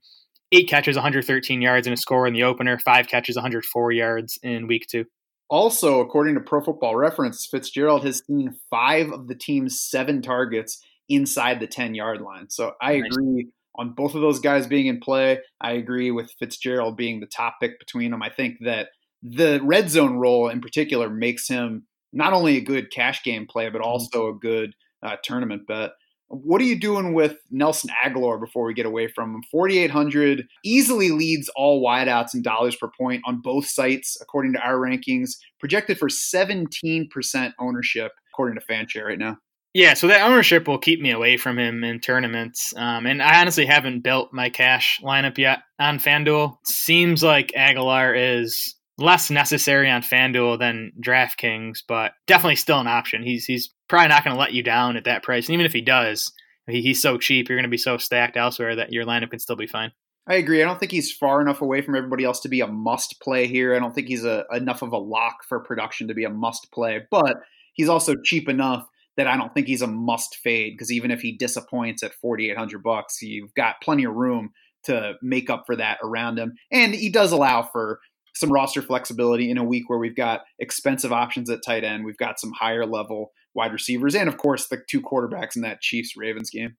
eight 0.52 0.68
catches, 0.68 0.96
113 0.96 1.62
yards, 1.62 1.88
and 1.88 1.94
a 1.94 1.98
score 1.98 2.28
in 2.28 2.34
the 2.34 2.44
opener. 2.44 2.78
Five 2.80 3.08
catches, 3.08 3.36
104 3.36 3.92
yards 3.92 4.38
in 4.44 4.68
week 4.68 4.88
two. 4.90 5.06
Also, 5.50 6.00
according 6.00 6.36
to 6.36 6.42
Pro 6.42 6.62
Football 6.62 6.96
Reference, 6.96 7.48
Fitzgerald 7.50 8.06
has 8.06 8.22
seen 8.28 8.56
five 8.70 9.12
of 9.12 9.28
the 9.28 9.36
team's 9.36 9.82
seven 9.82 10.22
targets 10.22 10.80
inside 11.10 11.60
the 11.60 11.68
10 11.68 11.96
yard 11.96 12.22
line. 12.22 12.50
So 12.50 12.74
I 12.82 12.98
nice. 12.98 13.12
agree 13.12 13.50
on 13.76 13.94
both 13.94 14.14
of 14.14 14.22
those 14.22 14.40
guys 14.40 14.68
being 14.68 14.86
in 14.86 15.00
play. 15.00 15.40
I 15.60 15.72
agree 15.72 16.12
with 16.12 16.32
Fitzgerald 16.38 16.98
being 16.98 17.20
the 17.20 17.26
top 17.26 17.56
pick 17.60 17.80
between 17.80 18.12
them. 18.12 18.22
I 18.22 18.30
think 18.30 18.58
that 18.62 18.90
the 19.24 19.60
red 19.64 19.90
zone 19.90 20.18
role 20.18 20.50
in 20.50 20.62
particular 20.62 21.10
makes 21.10 21.48
him 21.48 21.88
not 22.14 22.34
only 22.34 22.58
a 22.58 22.62
good 22.62 22.92
cash 22.92 23.24
game 23.24 23.48
play, 23.48 23.70
but 23.70 23.82
mm-hmm. 23.82 23.90
also 23.90 24.28
a 24.28 24.38
good 24.38 24.74
uh, 25.02 25.16
tournament 25.24 25.66
bet. 25.68 25.92
What 26.30 26.62
are 26.62 26.66
you 26.66 26.80
doing 26.80 27.14
with 27.14 27.38
Nelson 27.50 27.90
Agholor 28.04 28.40
before 28.40 28.66
we 28.66 28.74
get 28.74 28.86
away 28.86 29.08
from 29.08 29.34
him? 29.34 29.44
4,800 29.52 30.48
easily 30.64 31.10
leads 31.10 31.50
all 31.56 31.84
wideouts 31.84 32.36
in 32.36 32.44
dollars 32.44 32.76
per 32.76 32.90
point 32.98 33.22
on 33.26 33.42
both 33.42 33.66
sites, 33.66 34.18
according 34.22 34.54
to 34.54 34.60
our 34.60 34.76
rankings. 34.76 35.32
Projected 35.60 35.98
for 35.98 36.08
17% 36.08 37.54
ownership, 37.60 38.12
according 38.32 38.60
to 38.60 38.66
Fanshare 38.66 39.06
right 39.06 39.18
now. 39.18 39.38
Yeah, 39.74 39.94
so 39.94 40.08
that 40.08 40.22
ownership 40.22 40.68
will 40.68 40.80
keep 40.80 41.00
me 41.00 41.12
away 41.12 41.38
from 41.38 41.60
him 41.60 41.84
in 41.84 42.00
tournaments. 42.00 42.74
Um, 42.76 43.06
and 43.06 43.22
I 43.22 43.40
honestly 43.42 43.66
haven't 43.66 44.02
built 44.02 44.34
my 44.34 44.50
cash 44.50 45.00
lineup 45.04 45.38
yet 45.38 45.60
on 45.80 46.00
FanDuel. 46.00 46.58
Seems 46.64 47.22
like 47.24 47.54
Aguilar 47.56 48.16
is 48.16 48.76
less 48.98 49.30
necessary 49.30 49.90
on 49.90 50.02
FanDuel 50.02 50.58
than 50.58 50.92
DraftKings, 51.00 51.80
but 51.88 52.14
definitely 52.26 52.56
still 52.56 52.80
an 52.80 52.88
option. 52.88 53.24
He's 53.24 53.46
he's 53.46 53.70
probably 53.90 54.10
not 54.10 54.24
going 54.24 54.36
to 54.36 54.40
let 54.40 54.54
you 54.54 54.64
down 54.64 54.96
at 54.96 55.04
that 55.04 55.24
price. 55.24 55.48
And 55.48 55.54
even 55.54 55.66
if 55.66 55.74
he 55.74 55.82
does, 55.82 56.32
he, 56.68 56.82
he's 56.82 57.02
so 57.02 57.18
cheap, 57.18 57.50
you're 57.50 57.58
going 57.58 57.64
to 57.64 57.70
be 57.70 57.78
so 57.78 57.98
stacked 57.98 58.38
elsewhere 58.38 58.76
that 58.76 58.94
your 58.94 59.06
lineup 59.06 59.32
can 59.32 59.40
still 59.40 59.56
be 59.56 59.68
fine. 59.68 59.92
I 60.28 60.36
agree. 60.36 60.62
I 60.62 60.66
don't 60.66 60.80
think 60.80 60.92
he's 60.92 61.12
far 61.12 61.42
enough 61.42 61.62
away 61.62 61.82
from 61.82 61.96
everybody 61.96 62.24
else 62.24 62.40
to 62.42 62.50
be 62.50 62.62
a 62.62 62.68
must 62.68 63.20
play 63.20 63.48
here. 63.48 63.76
I 63.76 63.80
don't 63.80 63.96
think 63.96 64.08
he's 64.08 64.26
a, 64.26 64.46
enough 64.54 64.84
of 64.84 64.94
a 64.94 64.98
lock 64.98 65.38
for 65.48 65.60
production 65.60 66.08
to 66.08 66.14
be 66.14 66.24
a 66.24 66.30
must 66.30 66.72
play, 66.72 67.02
but 67.10 67.38
he's 67.74 67.90
also 67.90 68.16
cheap 68.24 68.48
enough 68.48 68.86
that 69.18 69.28
I 69.28 69.36
don't 69.36 69.54
think 69.54 69.68
he's 69.68 69.82
a 69.82 69.88
must 69.88 70.36
fade 70.36 70.74
because 70.74 70.92
even 70.92 71.10
if 71.10 71.22
he 71.22 71.36
disappoints 71.36 72.04
at 72.04 72.14
4800 72.14 72.84
bucks, 72.84 73.22
you've 73.22 73.54
got 73.56 73.82
plenty 73.82 74.04
of 74.04 74.14
room 74.14 74.52
to 74.84 75.14
make 75.22 75.50
up 75.50 75.64
for 75.66 75.76
that 75.76 75.98
around 76.04 76.38
him. 76.38 76.54
And 76.72 76.94
he 76.94 77.10
does 77.10 77.32
allow 77.32 77.64
for 77.64 78.00
some 78.36 78.52
roster 78.52 78.82
flexibility 78.82 79.50
in 79.50 79.58
a 79.58 79.64
week 79.64 79.90
where 79.90 80.00
we've 80.00 80.16
got 80.16 80.42
expensive 80.60 81.12
options 81.12 81.50
at 81.50 81.60
tight 81.66 81.84
end, 81.84 82.06
we've 82.06 82.18
got 82.18 82.40
some 82.40 82.52
higher 82.52 82.86
level 82.86 83.32
wide 83.60 83.74
receivers, 83.74 84.16
and 84.16 84.30
of 84.30 84.38
course 84.38 84.68
the 84.68 84.82
two 84.90 85.02
quarterbacks 85.02 85.56
in 85.56 85.62
that 85.64 85.82
Chiefs 85.82 86.16
Ravens 86.16 86.50
game. 86.50 86.78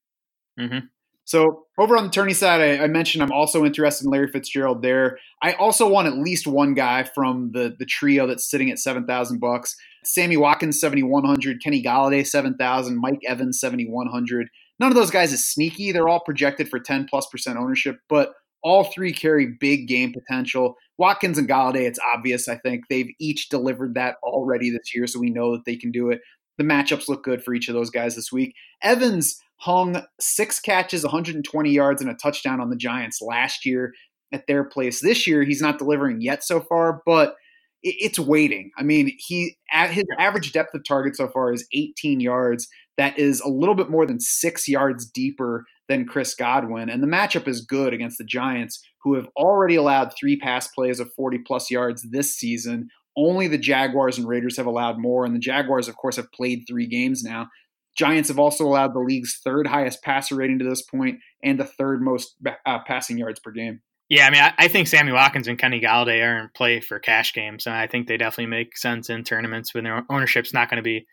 Mm-hmm. 0.59 0.87
So 1.27 1.67
over 1.79 1.97
on 1.97 2.05
the 2.05 2.11
tourney 2.11 2.33
side, 2.33 2.61
I, 2.61 2.85
I, 2.85 2.87
mentioned 2.89 3.23
I'm 3.23 3.31
also 3.31 3.65
interested 3.65 4.07
in 4.07 4.11
Larry 4.11 4.27
Fitzgerald 4.33 4.83
there. 4.83 5.19
I 5.43 5.53
also 5.53 5.89
want 5.89 6.09
at 6.09 6.17
least 6.19 6.47
one 6.47 6.75
guy 6.75 7.05
from 7.05 7.51
the 7.53 7.77
the 7.79 7.85
trio 7.85 8.27
that's 8.27 8.51
sitting 8.51 8.71
at 8.71 8.79
seven 8.79 9.07
thousand 9.07 9.39
bucks. 9.39 9.77
Sammy 10.05 10.39
Watkins 10.39 10.81
seventy 10.81 11.03
one 11.03 11.25
hundred, 11.25 11.63
Kenny 11.63 11.83
Golladay 11.83 12.27
seven 12.27 12.57
thousand, 12.57 12.99
Mike 12.99 13.21
Evans 13.29 13.61
seventy 13.61 13.85
one 13.85 14.09
hundred. 14.09 14.49
None 14.81 14.91
of 14.91 14.97
those 14.97 15.11
guys 15.11 15.33
is 15.33 15.47
sneaky. 15.47 15.93
They're 15.93 16.09
all 16.09 16.25
projected 16.25 16.69
for 16.69 16.81
ten 16.81 17.05
plus 17.05 17.27
percent 17.27 17.59
ownership, 17.59 17.99
but 18.09 18.33
all 18.63 18.85
three 18.85 19.13
carry 19.13 19.47
big 19.61 19.87
game 19.89 20.13
potential. 20.13 20.75
Watkins 20.99 21.39
and 21.39 21.49
Golladay, 21.49 21.87
it's 21.87 21.99
obvious. 22.15 22.49
I 22.49 22.57
think 22.57 22.85
they've 22.91 23.11
each 23.21 23.49
delivered 23.49 23.95
that 23.95 24.17
already 24.23 24.71
this 24.71 24.95
year, 24.95 25.07
so 25.07 25.21
we 25.21 25.31
know 25.31 25.53
that 25.53 25.65
they 25.65 25.77
can 25.77 25.93
do 25.93 26.11
it. 26.11 26.21
The 26.61 26.67
matchups 26.67 27.09
look 27.09 27.25
good 27.25 27.43
for 27.43 27.55
each 27.55 27.69
of 27.69 27.75
those 27.75 27.89
guys 27.89 28.17
this 28.17 28.31
week. 28.31 28.55
Evans 28.83 29.41
hung 29.57 30.03
six 30.21 30.61
catches, 30.61 31.03
120 31.05 31.71
yards, 31.71 32.03
and 32.03 32.11
a 32.11 32.15
touchdown 32.15 32.61
on 32.61 32.69
the 32.69 32.77
Giants 32.77 33.23
last 33.23 33.65
year 33.65 33.95
at 34.31 34.47
their 34.47 34.65
place. 34.65 35.01
This 35.01 35.27
year, 35.27 35.43
he's 35.43 35.63
not 35.63 35.79
delivering 35.79 36.21
yet 36.21 36.45
so 36.45 36.61
far, 36.61 37.01
but 37.07 37.35
it's 37.83 38.19
waiting. 38.19 38.73
I 38.77 38.83
mean, 38.83 39.11
he 39.17 39.57
at 39.73 39.89
his 39.89 40.05
average 40.19 40.53
depth 40.53 40.75
of 40.75 40.85
target 40.85 41.17
so 41.17 41.29
far 41.29 41.51
is 41.51 41.67
18 41.73 42.21
yards. 42.21 42.69
That 42.99 43.19
is 43.19 43.41
a 43.41 43.49
little 43.49 43.75
bit 43.75 43.89
more 43.89 44.05
than 44.05 44.21
six 44.21 44.69
yards 44.69 45.07
deeper 45.07 45.65
than 45.89 46.05
Chris 46.05 46.35
Godwin, 46.35 46.91
and 46.91 47.03
the 47.03 47.07
matchup 47.07 47.49
is 47.49 47.63
good 47.63 47.95
against 47.95 48.19
the 48.19 48.25
Giants, 48.25 48.87
who 49.03 49.15
have 49.15 49.29
already 49.35 49.77
allowed 49.77 50.13
three 50.13 50.37
pass 50.37 50.69
plays 50.69 51.01
of 51.01 51.11
40 51.15 51.39
plus 51.39 51.71
yards 51.71 52.03
this 52.11 52.37
season. 52.37 52.91
Only 53.17 53.49
the 53.49 53.59
Jaguars 53.59 54.19
and 54.19 54.29
Raiders 54.29 54.57
have 54.57 54.67
allowed 54.67 54.99
more, 54.99 55.25
and 55.25 55.35
the 55.35 55.41
Jaguars, 55.41 55.89
of 55.89 55.97
course, 55.97 56.17
have 56.17 56.31
played 56.33 56.65
three 56.69 56.87
games 56.87 57.23
now. 57.23 57.49
Giants 57.97 58.29
have 58.29 58.39
also 58.39 58.65
allowed 58.65 58.95
the 58.95 59.01
league's 59.01 59.41
third 59.45 59.67
highest 59.67 60.03
passer 60.03 60.37
rating 60.37 60.59
to 60.61 60.65
this 60.65 60.83
point 60.83 61.19
and 61.43 61.59
the 61.59 61.65
third 61.65 62.03
most 62.03 62.37
uh, 62.67 62.79
passing 62.87 63.19
yards 63.19 63.41
per 63.41 63.51
game. 63.51 63.81
Yeah, 64.09 64.27
I 64.27 64.31
mean, 64.31 64.41
I, 64.41 64.53
I, 64.59 64.69
think 64.69 64.89
Sammy 64.89 65.13
Watkins 65.13 65.47
and 65.47 65.59
Kenny 65.59 65.81
Golladay 65.81 66.21
are 66.25 66.41
in 66.41 66.49
play 66.53 66.81
for 66.81 66.99
cash 66.99 67.33
games, 67.33 67.67
and 67.67 67.77
I 67.77 67.87
think 67.87 68.09
they 68.09 68.17
definitely 68.17 68.47
make 68.47 68.77
sense 68.77 69.09
in 69.09 69.23
tournaments 69.23 69.73
when 69.73 69.85
their 69.85 70.05
ownership's 70.11 70.53
not 70.53 70.69
going 70.69 70.79
to 70.79 70.83
be 70.83 71.07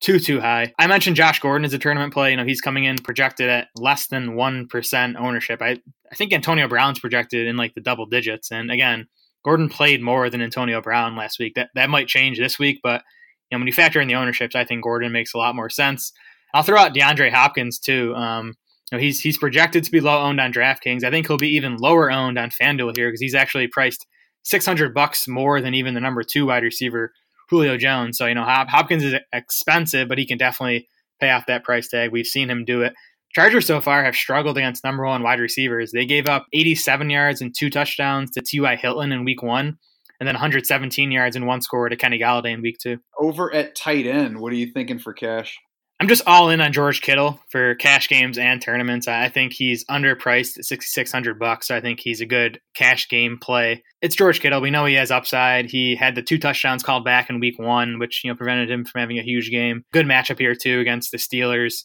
too 0.00 0.20
too 0.20 0.40
high. 0.40 0.72
I 0.78 0.86
mentioned 0.86 1.16
Josh 1.16 1.40
Gordon 1.40 1.64
as 1.64 1.72
a 1.72 1.78
tournament 1.78 2.12
play. 2.12 2.30
You 2.30 2.36
know, 2.36 2.44
he's 2.44 2.60
coming 2.60 2.84
in 2.84 2.96
projected 2.98 3.48
at 3.48 3.68
less 3.74 4.06
than 4.06 4.36
one 4.36 4.68
percent 4.68 5.16
ownership. 5.16 5.60
I 5.62 5.80
I 6.12 6.14
think 6.14 6.32
Antonio 6.32 6.68
Brown's 6.68 7.00
projected 7.00 7.48
in 7.48 7.56
like 7.56 7.74
the 7.74 7.80
double 7.80 8.06
digits, 8.06 8.52
and 8.52 8.70
again, 8.70 9.08
Gordon 9.44 9.68
played 9.68 10.02
more 10.02 10.30
than 10.30 10.40
Antonio 10.40 10.80
Brown 10.80 11.16
last 11.16 11.38
week. 11.38 11.54
That 11.54 11.70
that 11.74 11.90
might 11.90 12.08
change 12.08 12.38
this 12.38 12.58
week, 12.58 12.80
but 12.82 13.02
you 13.50 13.56
know, 13.56 13.60
when 13.60 13.66
you 13.66 13.72
factor 13.72 14.00
in 14.00 14.08
the 14.08 14.14
ownerships, 14.14 14.56
I 14.56 14.64
think 14.64 14.82
Gordon 14.82 15.12
makes 15.12 15.34
a 15.34 15.38
lot 15.38 15.54
more 15.54 15.70
sense. 15.70 16.12
I'll 16.54 16.62
throw 16.62 16.78
out 16.78 16.94
DeAndre 16.94 17.32
Hopkins 17.32 17.78
too. 17.78 18.14
Um, 18.14 18.54
you 18.90 18.98
know, 18.98 19.02
he's 19.02 19.20
he's 19.20 19.38
projected 19.38 19.84
to 19.84 19.90
be 19.90 20.00
low 20.00 20.22
owned 20.22 20.40
on 20.40 20.52
DraftKings. 20.52 21.04
I 21.04 21.10
think 21.10 21.26
he'll 21.26 21.36
be 21.36 21.56
even 21.56 21.76
lower 21.76 22.10
owned 22.10 22.38
on 22.38 22.50
FanDuel 22.50 22.96
here 22.96 23.08
because 23.08 23.20
he's 23.20 23.34
actually 23.34 23.68
priced 23.68 24.06
600 24.44 24.94
bucks 24.94 25.26
more 25.26 25.60
than 25.60 25.74
even 25.74 25.94
the 25.94 26.00
number 26.00 26.22
two 26.22 26.46
wide 26.46 26.62
receiver 26.62 27.12
Julio 27.50 27.76
Jones. 27.76 28.16
So 28.16 28.26
you 28.26 28.34
know 28.34 28.44
Hop- 28.44 28.68
Hopkins 28.68 29.04
is 29.04 29.14
expensive, 29.32 30.08
but 30.08 30.18
he 30.18 30.26
can 30.26 30.38
definitely 30.38 30.88
pay 31.20 31.30
off 31.30 31.46
that 31.46 31.64
price 31.64 31.88
tag. 31.88 32.12
We've 32.12 32.26
seen 32.26 32.48
him 32.48 32.64
do 32.64 32.82
it. 32.82 32.94
Chargers 33.34 33.66
so 33.66 33.80
far 33.80 34.04
have 34.04 34.14
struggled 34.14 34.56
against 34.56 34.84
number 34.84 35.04
one 35.04 35.22
wide 35.22 35.40
receivers. 35.40 35.90
They 35.92 36.06
gave 36.06 36.28
up 36.28 36.46
87 36.52 37.10
yards 37.10 37.40
and 37.40 37.54
two 37.56 37.68
touchdowns 37.68 38.30
to 38.32 38.42
T.Y. 38.42 38.76
Hilton 38.76 39.12
in 39.12 39.24
week 39.24 39.42
one 39.42 39.78
and 40.20 40.26
then 40.26 40.34
117 40.34 41.10
yards 41.10 41.36
and 41.36 41.46
one 41.46 41.60
score 41.60 41.88
to 41.88 41.96
Kenny 41.96 42.18
Golladay 42.18 42.54
in 42.54 42.62
week 42.62 42.78
two. 42.80 42.98
Over 43.18 43.52
at 43.52 43.74
tight 43.74 44.06
end, 44.06 44.40
what 44.40 44.52
are 44.52 44.56
you 44.56 44.72
thinking 44.72 44.98
for 44.98 45.12
cash? 45.12 45.58
I'm 46.00 46.08
just 46.08 46.26
all 46.26 46.50
in 46.50 46.60
on 46.60 46.72
George 46.72 47.00
Kittle 47.00 47.40
for 47.50 47.76
cash 47.76 48.08
games 48.08 48.36
and 48.36 48.60
tournaments. 48.60 49.06
I 49.06 49.28
think 49.28 49.52
he's 49.52 49.84
underpriced 49.84 50.58
at 50.58 50.64
6600 50.64 51.38
bucks. 51.38 51.68
So 51.68 51.76
I 51.76 51.80
think 51.80 52.00
he's 52.00 52.20
a 52.20 52.26
good 52.26 52.60
cash 52.74 53.08
game 53.08 53.38
play. 53.40 53.82
It's 54.02 54.16
George 54.16 54.40
Kittle. 54.40 54.60
We 54.60 54.70
know 54.70 54.86
he 54.86 54.94
has 54.94 55.12
upside. 55.12 55.66
He 55.66 55.94
had 55.94 56.16
the 56.16 56.22
two 56.22 56.38
touchdowns 56.38 56.82
called 56.82 57.04
back 57.04 57.30
in 57.30 57.38
week 57.38 57.60
1, 57.60 57.98
which, 58.00 58.22
you 58.24 58.30
know, 58.30 58.36
prevented 58.36 58.70
him 58.70 58.84
from 58.84 59.00
having 59.00 59.18
a 59.18 59.22
huge 59.22 59.50
game. 59.50 59.84
Good 59.92 60.06
matchup 60.06 60.38
here 60.38 60.56
too 60.56 60.80
against 60.80 61.12
the 61.12 61.16
Steelers. 61.16 61.84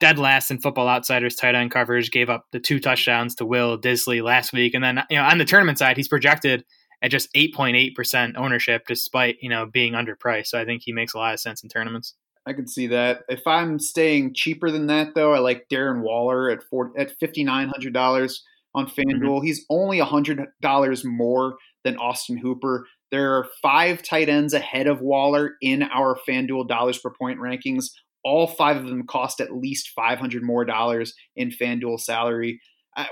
Dead 0.00 0.18
last 0.18 0.50
in 0.50 0.60
Football 0.60 0.88
Outsiders 0.88 1.34
tight 1.34 1.54
end 1.54 1.70
coverage, 1.70 2.10
gave 2.10 2.30
up 2.30 2.46
the 2.52 2.60
two 2.60 2.78
touchdowns 2.78 3.34
to 3.36 3.44
Will 3.44 3.78
Dissly 3.78 4.22
last 4.22 4.52
week. 4.52 4.74
And 4.74 4.84
then, 4.84 5.02
you 5.10 5.16
know, 5.16 5.24
on 5.24 5.38
the 5.38 5.44
tournament 5.44 5.78
side, 5.78 5.96
he's 5.96 6.08
projected 6.08 6.64
at 7.02 7.10
just 7.10 7.32
8.8% 7.34 8.36
ownership 8.36 8.82
despite, 8.86 9.36
you 9.40 9.48
know, 9.48 9.66
being 9.66 9.92
underpriced. 9.94 10.46
So 10.46 10.60
I 10.60 10.64
think 10.64 10.82
he 10.84 10.92
makes 10.92 11.14
a 11.14 11.18
lot 11.18 11.34
of 11.34 11.40
sense 11.40 11.62
in 11.62 11.68
tournaments. 11.68 12.14
I 12.46 12.52
can 12.52 12.66
see 12.66 12.86
that. 12.86 13.22
If 13.28 13.46
I'm 13.46 13.78
staying 13.78 14.34
cheaper 14.34 14.70
than 14.70 14.86
that 14.86 15.14
though, 15.14 15.34
I 15.34 15.38
like 15.38 15.66
Darren 15.70 16.02
Waller 16.02 16.50
at 16.50 16.62
four, 16.62 16.92
at 16.96 17.12
$5900 17.20 18.38
on 18.74 18.86
FanDuel. 18.86 18.94
Mm-hmm. 19.04 19.44
He's 19.44 19.64
only 19.68 19.98
$100 19.98 21.04
more 21.04 21.56
than 21.84 21.98
Austin 21.98 22.38
Hooper. 22.38 22.86
There 23.10 23.34
are 23.36 23.48
five 23.62 24.02
tight 24.02 24.28
ends 24.28 24.54
ahead 24.54 24.86
of 24.86 25.00
Waller 25.00 25.52
in 25.60 25.82
our 25.82 26.18
FanDuel 26.28 26.68
dollars 26.68 26.98
per 26.98 27.10
point 27.10 27.38
rankings. 27.38 27.90
All 28.28 28.46
five 28.46 28.76
of 28.76 28.86
them 28.86 29.06
cost 29.06 29.40
at 29.40 29.54
least 29.54 29.90
500 29.96 30.42
more 30.42 30.64
dollars 30.64 31.14
in 31.34 31.50
FanDuel 31.50 32.00
salary 32.00 32.60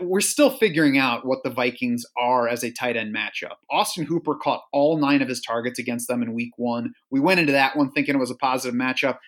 we're 0.00 0.20
still 0.20 0.50
figuring 0.50 0.98
out 0.98 1.24
what 1.24 1.42
the 1.44 1.50
Vikings 1.50 2.04
are 2.18 2.48
as 2.48 2.64
a 2.64 2.72
tight 2.72 2.96
end 2.96 3.14
matchup. 3.14 3.56
Austin 3.70 4.04
Hooper 4.04 4.34
caught 4.34 4.62
all 4.72 4.98
nine 4.98 5.22
of 5.22 5.28
his 5.28 5.40
targets 5.40 5.78
against 5.78 6.08
them 6.08 6.22
in 6.22 6.34
week 6.34 6.52
one. 6.56 6.92
We 7.10 7.20
went 7.20 7.40
into 7.40 7.52
that 7.52 7.76
one 7.76 7.92
thinking 7.92 8.14
it 8.14 8.18
was 8.18 8.30
a 8.30 8.36
positive 8.36 8.78
matchup. 8.78 9.18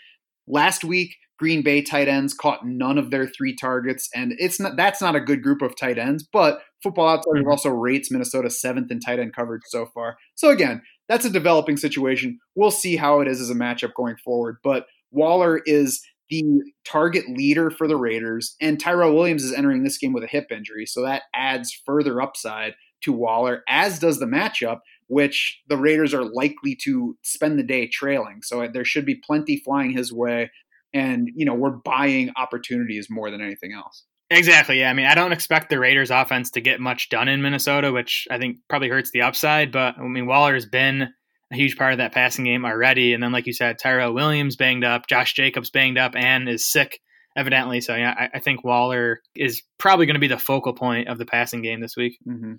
Last 0.47 0.85
week, 0.85 1.17
Green 1.39 1.63
Bay 1.63 1.83
tight 1.83 2.09
ends 2.09 2.35
caught 2.35 2.67
none 2.67 2.99
of 2.99 3.11
their 3.11 3.27
three 3.27 3.55
targets, 3.55 4.09
and 4.15 4.35
it's 4.39 4.59
not 4.59 4.77
that's 4.77 5.01
not 5.01 5.15
a 5.15 5.21
good 5.21 5.43
group 5.43 5.63
of 5.63 5.77
tight 5.77 5.99
ends. 5.99 6.27
But 6.33 6.61
Football 6.83 7.09
Outsiders 7.09 7.43
mm-hmm. 7.43 7.51
also 7.51 7.69
rates 7.69 8.11
Minnesota 8.11 8.51
seventh 8.51 8.91
in 8.91 8.99
tight 8.99 9.21
end 9.21 9.35
coverage 9.35 9.63
so 9.67 9.87
far. 9.95 10.17
So 10.35 10.51
again, 10.51 10.83
that's 11.09 11.25
a 11.25 11.31
developing 11.31 11.77
situation. 11.77 12.41
We'll 12.57 12.73
see 12.73 12.97
how 12.97 13.21
it 13.21 13.29
is 13.29 13.41
as 13.41 13.51
a 13.51 13.55
matchup 13.55 13.95
going 13.95 14.17
forward. 14.25 14.57
But 14.65 14.87
Waller 15.11 15.61
is 15.65 16.01
the 16.31 16.45
target 16.85 17.25
leader 17.29 17.71
for 17.71 17.89
the 17.89 17.97
Raiders, 17.97 18.55
and 18.61 18.79
Tyrell 18.79 19.15
Williams 19.15 19.45
is 19.45 19.53
entering 19.53 19.85
this 19.85 19.99
game 19.99 20.13
with 20.13 20.25
a 20.25 20.29
hip 20.29 20.49
injury, 20.51 20.87
so 20.87 21.03
that 21.03 21.23
adds 21.35 21.73
further 21.87 22.21
upside 22.21 22.75
to 23.03 23.13
Waller, 23.13 23.63
as 23.69 23.99
does 23.99 24.19
the 24.19 24.27
matchup, 24.27 24.81
which 25.07 25.61
the 25.69 25.77
Raiders 25.77 26.13
are 26.13 26.25
likely 26.25 26.77
to 26.83 27.17
spend 27.23 27.59
the 27.59 27.63
day 27.63 27.87
trailing. 27.87 28.41
So 28.43 28.63
uh, 28.63 28.69
there 28.73 28.85
should 28.85 29.07
be 29.07 29.15
plenty 29.15 29.63
flying 29.65 29.91
his 29.91 30.13
way, 30.13 30.51
and 30.93 31.29
you 31.35 31.47
know 31.47 31.55
we're 31.55 31.71
buying 31.71 32.31
opportunities 32.37 33.09
more 33.09 33.31
than 33.31 33.41
anything 33.41 33.73
else. 33.73 34.05
Exactly. 34.31 34.81
Yeah. 34.81 34.91
I 34.91 34.93
mean, 34.93 35.07
I 35.07 35.15
don't 35.15 35.33
expect 35.33 35.71
the 35.71 35.79
Raiders 35.79 36.11
offense 36.11 36.51
to 36.51 36.61
get 36.61 36.81
much 36.81 37.09
done 37.09 37.29
in 37.29 37.41
Minnesota, 37.41 37.93
which 37.93 38.29
I 38.31 38.37
think 38.37 38.59
probably 38.69 38.91
hurts 38.91 39.11
the 39.11 39.23
upside. 39.23 39.73
But 39.73 39.97
I 39.99 40.03
mean, 40.03 40.27
Waller 40.27 40.53
has 40.53 40.67
been 40.67 41.09
a 41.53 41.57
huge 41.57 41.77
part 41.77 41.93
of 41.93 41.99
that 41.99 42.13
passing 42.13 42.45
game 42.45 42.65
already. 42.65 43.15
And 43.15 43.23
then, 43.23 43.33
like 43.33 43.47
you 43.47 43.53
said, 43.53 43.79
Tyrell 43.79 44.15
Williams 44.15 44.57
banged 44.57 44.85
up, 44.85 45.07
Josh 45.09 45.35
Jacobs 45.35 45.71
banged 45.71 45.99
up, 45.99 46.15
and 46.15 46.49
is 46.49 46.71
sick, 46.71 47.01
evidently. 47.37 47.81
So, 47.81 47.95
yeah, 47.95 48.15
I, 48.19 48.37
I 48.37 48.39
think 48.41 48.65
Waller 48.65 49.21
is 49.35 49.63
probably 49.79 50.07
going 50.07 50.15
to 50.15 50.21
be 50.21 50.29
the 50.29 50.39
focal 50.39 50.75
point 50.75 51.09
of 51.09 51.19
the 51.19 51.27
passing 51.27 51.63
game 51.63 51.81
this 51.81 51.97
week. 51.97 52.19
Mm-hmm. 52.27 52.55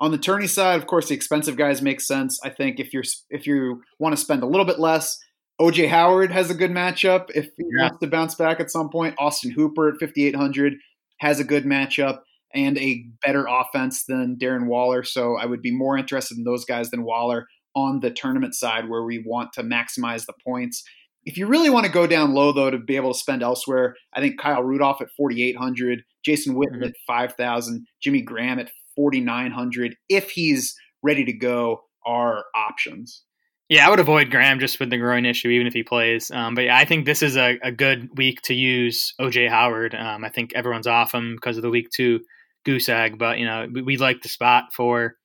On 0.00 0.10
the 0.10 0.18
tourney 0.18 0.48
side, 0.48 0.80
of 0.80 0.86
course, 0.86 1.08
the 1.08 1.14
expensive 1.14 1.56
guys 1.56 1.80
make 1.80 2.00
sense. 2.00 2.40
I 2.42 2.50
think 2.50 2.80
if 2.80 2.92
you're 2.92 3.04
if 3.30 3.46
you 3.46 3.82
want 4.00 4.16
to 4.16 4.20
spend 4.20 4.42
a 4.42 4.46
little 4.46 4.66
bit 4.66 4.80
less, 4.80 5.16
OJ 5.60 5.88
Howard 5.88 6.32
has 6.32 6.50
a 6.50 6.54
good 6.54 6.72
matchup 6.72 7.30
if 7.34 7.46
he 7.56 7.64
yeah. 7.76 7.84
wants 7.84 7.98
to 8.00 8.08
bounce 8.08 8.34
back 8.34 8.58
at 8.58 8.70
some 8.70 8.90
point. 8.90 9.14
Austin 9.18 9.52
Hooper 9.52 9.90
at 9.90 10.00
5800 10.00 10.74
has 11.20 11.38
a 11.38 11.44
good 11.44 11.64
matchup 11.64 12.20
and 12.52 12.76
a 12.78 13.04
better 13.24 13.46
offense 13.48 14.04
than 14.08 14.36
Darren 14.40 14.66
Waller. 14.66 15.04
So 15.04 15.36
I 15.36 15.46
would 15.46 15.62
be 15.62 15.70
more 15.70 15.96
interested 15.96 16.36
in 16.36 16.44
those 16.44 16.64
guys 16.64 16.90
than 16.90 17.04
Waller 17.04 17.46
on 17.74 18.00
the 18.00 18.10
tournament 18.10 18.54
side 18.54 18.88
where 18.88 19.04
we 19.04 19.22
want 19.26 19.52
to 19.54 19.62
maximize 19.62 20.26
the 20.26 20.34
points. 20.44 20.84
If 21.24 21.38
you 21.38 21.46
really 21.46 21.70
want 21.70 21.86
to 21.86 21.92
go 21.92 22.06
down 22.06 22.34
low, 22.34 22.52
though, 22.52 22.70
to 22.70 22.78
be 22.78 22.96
able 22.96 23.12
to 23.12 23.18
spend 23.18 23.42
elsewhere, 23.42 23.94
I 24.12 24.20
think 24.20 24.40
Kyle 24.40 24.62
Rudolph 24.62 25.00
at 25.00 25.10
4,800, 25.16 26.02
Jason 26.24 26.54
Witten 26.54 26.76
mm-hmm. 26.76 26.84
at 26.84 26.94
5,000, 27.06 27.86
Jimmy 28.02 28.22
Graham 28.22 28.58
at 28.58 28.70
4,900, 28.96 29.96
if 30.08 30.30
he's 30.30 30.74
ready 31.02 31.24
to 31.24 31.32
go, 31.32 31.82
are 32.04 32.44
options. 32.54 33.22
Yeah, 33.68 33.86
I 33.86 33.90
would 33.90 34.00
avoid 34.00 34.30
Graham 34.30 34.60
just 34.60 34.78
with 34.80 34.90
the 34.90 34.98
groin 34.98 35.24
issue, 35.24 35.48
even 35.48 35.66
if 35.66 35.72
he 35.72 35.82
plays. 35.82 36.30
Um, 36.30 36.54
but 36.54 36.64
yeah, 36.64 36.76
I 36.76 36.84
think 36.84 37.06
this 37.06 37.22
is 37.22 37.36
a, 37.36 37.58
a, 37.62 37.72
good 37.72 38.10
week 38.18 38.42
to 38.42 38.54
use 38.54 39.14
OJ 39.18 39.48
Howard. 39.48 39.94
Um, 39.94 40.24
I 40.24 40.28
think 40.28 40.52
everyone's 40.54 40.86
off 40.86 41.14
him 41.14 41.36
because 41.36 41.56
of 41.56 41.62
the 41.62 41.70
week 41.70 41.88
two 41.90 42.20
goose 42.66 42.88
egg, 42.88 43.16
but 43.18 43.38
you 43.38 43.46
know 43.46 43.66
we, 43.72 43.82
we 43.82 43.96
like 43.96 44.20
the 44.20 44.28
spot 44.28 44.74
for 44.74 45.16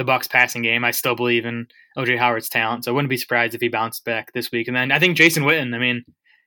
the 0.00 0.10
Bucs 0.10 0.30
passing 0.30 0.62
game. 0.62 0.82
I 0.82 0.92
still 0.92 1.14
believe 1.14 1.44
in 1.44 1.66
OJ 1.96 2.18
Howard's 2.18 2.48
talent, 2.48 2.84
so 2.84 2.90
I 2.90 2.94
wouldn't 2.94 3.10
be 3.10 3.18
surprised 3.18 3.54
if 3.54 3.60
he 3.60 3.68
bounced 3.68 4.02
back 4.02 4.32
this 4.32 4.50
week. 4.50 4.66
And 4.66 4.74
then 4.74 4.90
I 4.90 4.98
think 4.98 5.14
Jason 5.14 5.42
Witten. 5.42 5.74
I 5.74 5.78
mean, 5.78 6.04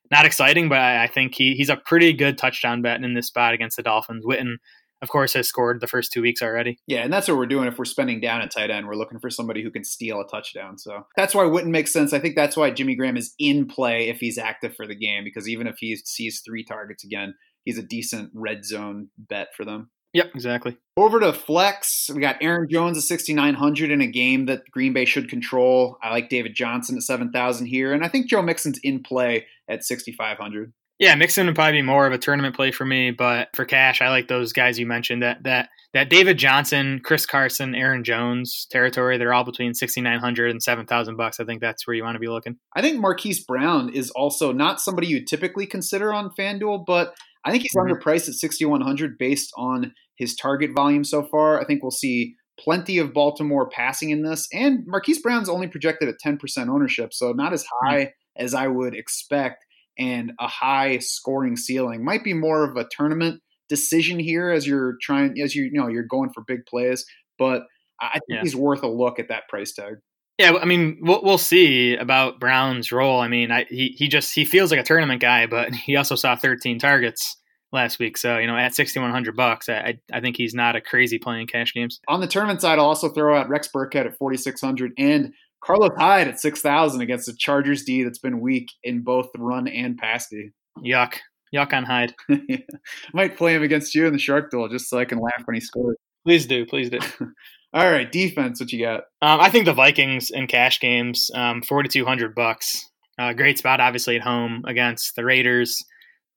not 0.09 0.25
exciting, 0.25 0.69
but 0.69 0.79
I, 0.79 1.05
think 1.05 1.35
he 1.35 1.53
he's 1.53 1.69
a 1.69 1.77
pretty 1.77 2.13
good 2.13 2.37
touchdown 2.37 2.81
bet 2.81 3.03
in 3.03 3.13
this 3.13 3.27
spot 3.27 3.53
against 3.53 3.77
the 3.77 3.83
Dolphins. 3.83 4.25
Witten, 4.25 4.55
of 5.03 5.09
course, 5.09 5.33
has 5.33 5.47
scored 5.47 5.81
the 5.81 5.87
first 5.87 6.11
two 6.11 6.23
weeks 6.23 6.41
already. 6.41 6.79
Yeah, 6.87 7.03
and 7.03 7.13
that's 7.13 7.27
what 7.27 7.37
we're 7.37 7.45
doing. 7.45 7.67
If 7.67 7.77
we're 7.77 7.85
spending 7.85 8.19
down 8.19 8.41
at 8.41 8.49
tight 8.49 8.71
end, 8.71 8.87
we're 8.87 8.95
looking 8.95 9.19
for 9.19 9.29
somebody 9.29 9.61
who 9.61 9.69
can 9.69 9.83
steal 9.83 10.19
a 10.19 10.27
touchdown. 10.27 10.79
So 10.79 11.05
that's 11.15 11.35
why 11.35 11.43
Witten 11.43 11.69
makes 11.69 11.93
sense. 11.93 12.11
I 12.11 12.19
think 12.19 12.35
that's 12.35 12.57
why 12.57 12.71
Jimmy 12.71 12.95
Graham 12.95 13.17
is 13.17 13.35
in 13.37 13.67
play 13.67 14.09
if 14.09 14.17
he's 14.17 14.39
active 14.39 14.75
for 14.75 14.87
the 14.87 14.95
game, 14.95 15.23
because 15.23 15.47
even 15.47 15.67
if 15.67 15.75
he 15.77 15.95
sees 15.95 16.41
three 16.43 16.63
targets 16.63 17.03
again, 17.03 17.35
he's 17.65 17.77
a 17.77 17.83
decent 17.83 18.31
red 18.33 18.65
zone 18.65 19.09
bet 19.17 19.49
for 19.55 19.63
them. 19.63 19.91
Yep, 20.13 20.31
exactly. 20.35 20.77
Over 20.95 21.19
to 21.19 21.33
flex, 21.33 22.09
we 22.13 22.21
got 22.21 22.37
Aaron 22.41 22.67
Jones 22.69 22.97
at 22.97 23.03
6,900 23.03 23.89
in 23.89 23.99
a 24.01 24.07
game 24.07 24.45
that 24.45 24.61
Green 24.69 24.93
Bay 24.93 25.05
should 25.05 25.27
control. 25.27 25.97
I 26.03 26.11
like 26.11 26.29
David 26.29 26.53
Johnson 26.53 26.97
at 26.97 27.03
7,000 27.03 27.65
here, 27.65 27.93
and 27.93 28.03
I 28.05 28.07
think 28.09 28.27
Joe 28.29 28.43
Mixon's 28.43 28.79
in 28.83 29.01
play 29.01 29.47
at 29.67 29.83
6,500. 29.83 30.71
Yeah, 30.99 31.15
Mixon 31.15 31.47
would 31.47 31.55
probably 31.55 31.79
be 31.79 31.81
more 31.81 32.05
of 32.05 32.13
a 32.13 32.19
tournament 32.19 32.55
play 32.55 32.71
for 32.71 32.85
me, 32.85 33.09
but 33.09 33.49
for 33.55 33.65
cash, 33.65 33.99
I 34.01 34.09
like 34.09 34.27
those 34.27 34.53
guys 34.53 34.77
you 34.77 34.85
mentioned. 34.85 35.23
That 35.23 35.43
that 35.43 35.69
that 35.95 36.09
David 36.09 36.37
Johnson, 36.37 37.01
Chris 37.03 37.25
Carson, 37.25 37.73
Aaron 37.73 38.03
Jones 38.03 38.67
territory. 38.69 39.17
They're 39.17 39.33
all 39.33 39.43
between 39.43 39.73
sixty 39.73 40.01
nine 40.01 40.19
hundred 40.19 40.51
and 40.51 40.61
seven 40.61 40.85
thousand 40.85 41.17
bucks. 41.17 41.39
I 41.39 41.45
think 41.45 41.61
that's 41.61 41.87
where 41.87 41.95
you 41.95 42.03
want 42.03 42.15
to 42.15 42.19
be 42.19 42.27
looking. 42.29 42.57
I 42.75 42.81
think 42.81 43.01
Marquise 43.01 43.43
Brown 43.43 43.89
is 43.89 44.11
also 44.11 44.51
not 44.53 44.79
somebody 44.79 45.07
you 45.07 45.25
typically 45.25 45.65
consider 45.65 46.13
on 46.13 46.29
FanDuel, 46.37 46.85
but 46.85 47.15
I 47.43 47.51
think 47.51 47.63
he's 47.63 47.73
Mhm. 47.75 47.89
underpriced 47.89 48.29
at 48.29 48.35
6,100 48.35 49.17
based 49.17 49.51
on 49.57 49.93
his 50.15 50.35
target 50.35 50.71
volume 50.73 51.03
so 51.03 51.23
far. 51.23 51.59
I 51.59 51.65
think 51.65 51.81
we'll 51.81 51.91
see 51.91 52.35
plenty 52.59 52.97
of 52.99 53.13
Baltimore 53.13 53.69
passing 53.69 54.11
in 54.11 54.23
this, 54.23 54.47
and 54.53 54.85
Marquise 54.85 55.21
Brown's 55.21 55.49
only 55.49 55.67
projected 55.67 56.09
at 56.09 56.15
10% 56.25 56.69
ownership, 56.69 57.13
so 57.13 57.31
not 57.31 57.53
as 57.53 57.63
hmm. 57.63 57.87
high 57.87 58.13
as 58.37 58.53
I 58.53 58.67
would 58.67 58.95
expect, 58.95 59.63
and 59.97 60.33
a 60.39 60.47
high 60.47 60.99
scoring 60.99 61.55
ceiling. 61.55 62.03
Might 62.03 62.23
be 62.23 62.33
more 62.33 62.63
of 62.63 62.77
a 62.77 62.87
tournament 62.89 63.41
decision 63.69 64.19
here 64.19 64.51
as 64.51 64.67
you're 64.67 64.97
trying, 65.01 65.39
as 65.41 65.55
you, 65.55 65.63
you 65.65 65.79
know, 65.79 65.87
you're 65.87 66.03
going 66.03 66.31
for 66.33 66.43
big 66.45 66.65
plays, 66.65 67.05
but 67.37 67.63
I 68.01 68.05
I 68.05 68.13
think 68.13 68.23
Yeah. 68.29 68.41
he's 68.41 68.55
worth 68.55 68.83
a 68.83 68.87
look 68.87 69.19
at 69.19 69.29
that 69.29 69.47
price 69.49 69.73
tag. 69.73 69.95
Yeah, 70.39 70.53
I 70.59 70.65
mean, 70.65 70.97
we'll, 71.01 71.21
we'll 71.21 71.37
see 71.37 71.95
about 71.95 72.39
Brown's 72.39 72.91
role. 72.91 73.19
I 73.19 73.27
mean, 73.27 73.51
I, 73.51 73.65
he 73.65 73.95
he 73.97 74.07
just 74.07 74.33
he 74.33 74.45
feels 74.45 74.71
like 74.71 74.79
a 74.79 74.83
tournament 74.83 75.21
guy, 75.21 75.45
but 75.45 75.73
he 75.85 75.95
also 75.95 76.15
saw 76.15 76.35
13 76.35 76.79
targets 76.79 77.37
last 77.73 77.99
week. 77.99 78.17
So 78.17 78.37
you 78.37 78.47
know, 78.47 78.55
at 78.55 78.73
6100 78.75 79.35
bucks, 79.35 79.67
I 79.67 79.73
I- 79.73 79.99
I 80.17 80.21
think 80.21 80.37
he's 80.37 80.53
not 80.53 80.75
a 80.75 80.81
crazy 80.81 81.17
playing 81.19 81.47
cash 81.47 81.73
games. 81.73 81.99
On 82.07 82.21
the 82.21 82.27
tournament 82.27 82.61
side, 82.61 82.79
I'll 82.79 82.85
also 82.85 83.09
throw 83.09 83.35
out 83.37 83.49
Rex 83.49 83.67
Burkhead 83.75 84.05
at 84.05 84.17
4,600 84.17 84.93
and 84.97 85.33
Carlos 85.63 85.91
Hyde 85.97 86.27
at 86.27 86.39
6,000 86.39 87.01
against 87.01 87.25
the 87.25 87.33
Chargers 87.33 87.83
D 87.83 88.03
that's 88.03 88.19
been 88.19 88.39
weak 88.41 88.71
in 88.83 89.01
both 89.01 89.29
run 89.37 89.67
and 89.67 89.97
pass 89.97 90.27
D. 90.29 90.49
Yuck, 90.85 91.15
yuck 91.55 91.71
on 91.73 91.83
Hyde. 91.85 92.13
Might 93.13 93.37
play 93.37 93.55
him 93.55 93.63
against 93.63 93.95
you 93.95 94.05
in 94.05 94.13
the 94.13 94.19
Shark 94.19 94.51
Duel 94.51 94.67
just 94.69 94.89
so 94.89 94.99
I 94.99 95.05
can 95.05 95.19
laugh 95.19 95.41
when 95.45 95.55
he 95.55 95.61
scores. 95.61 95.95
Please 96.25 96.45
do, 96.45 96.65
please 96.65 96.89
do. 96.89 96.99
All 97.73 97.89
right, 97.91 98.11
defense, 98.11 98.59
what 98.59 98.71
you 98.71 98.85
got? 98.85 99.01
Um, 99.21 99.39
I 99.39 99.49
think 99.49 99.65
the 99.65 99.73
Vikings 99.73 100.29
in 100.29 100.47
cash 100.47 100.79
games, 100.79 101.31
um, 101.33 101.61
4,200 101.63 102.35
bucks. 102.35 102.89
Uh, 103.17 103.33
great 103.33 103.57
spot, 103.57 103.79
obviously, 103.79 104.15
at 104.15 104.21
home 104.21 104.63
against 104.67 105.15
the 105.15 105.23
Raiders. 105.25 105.83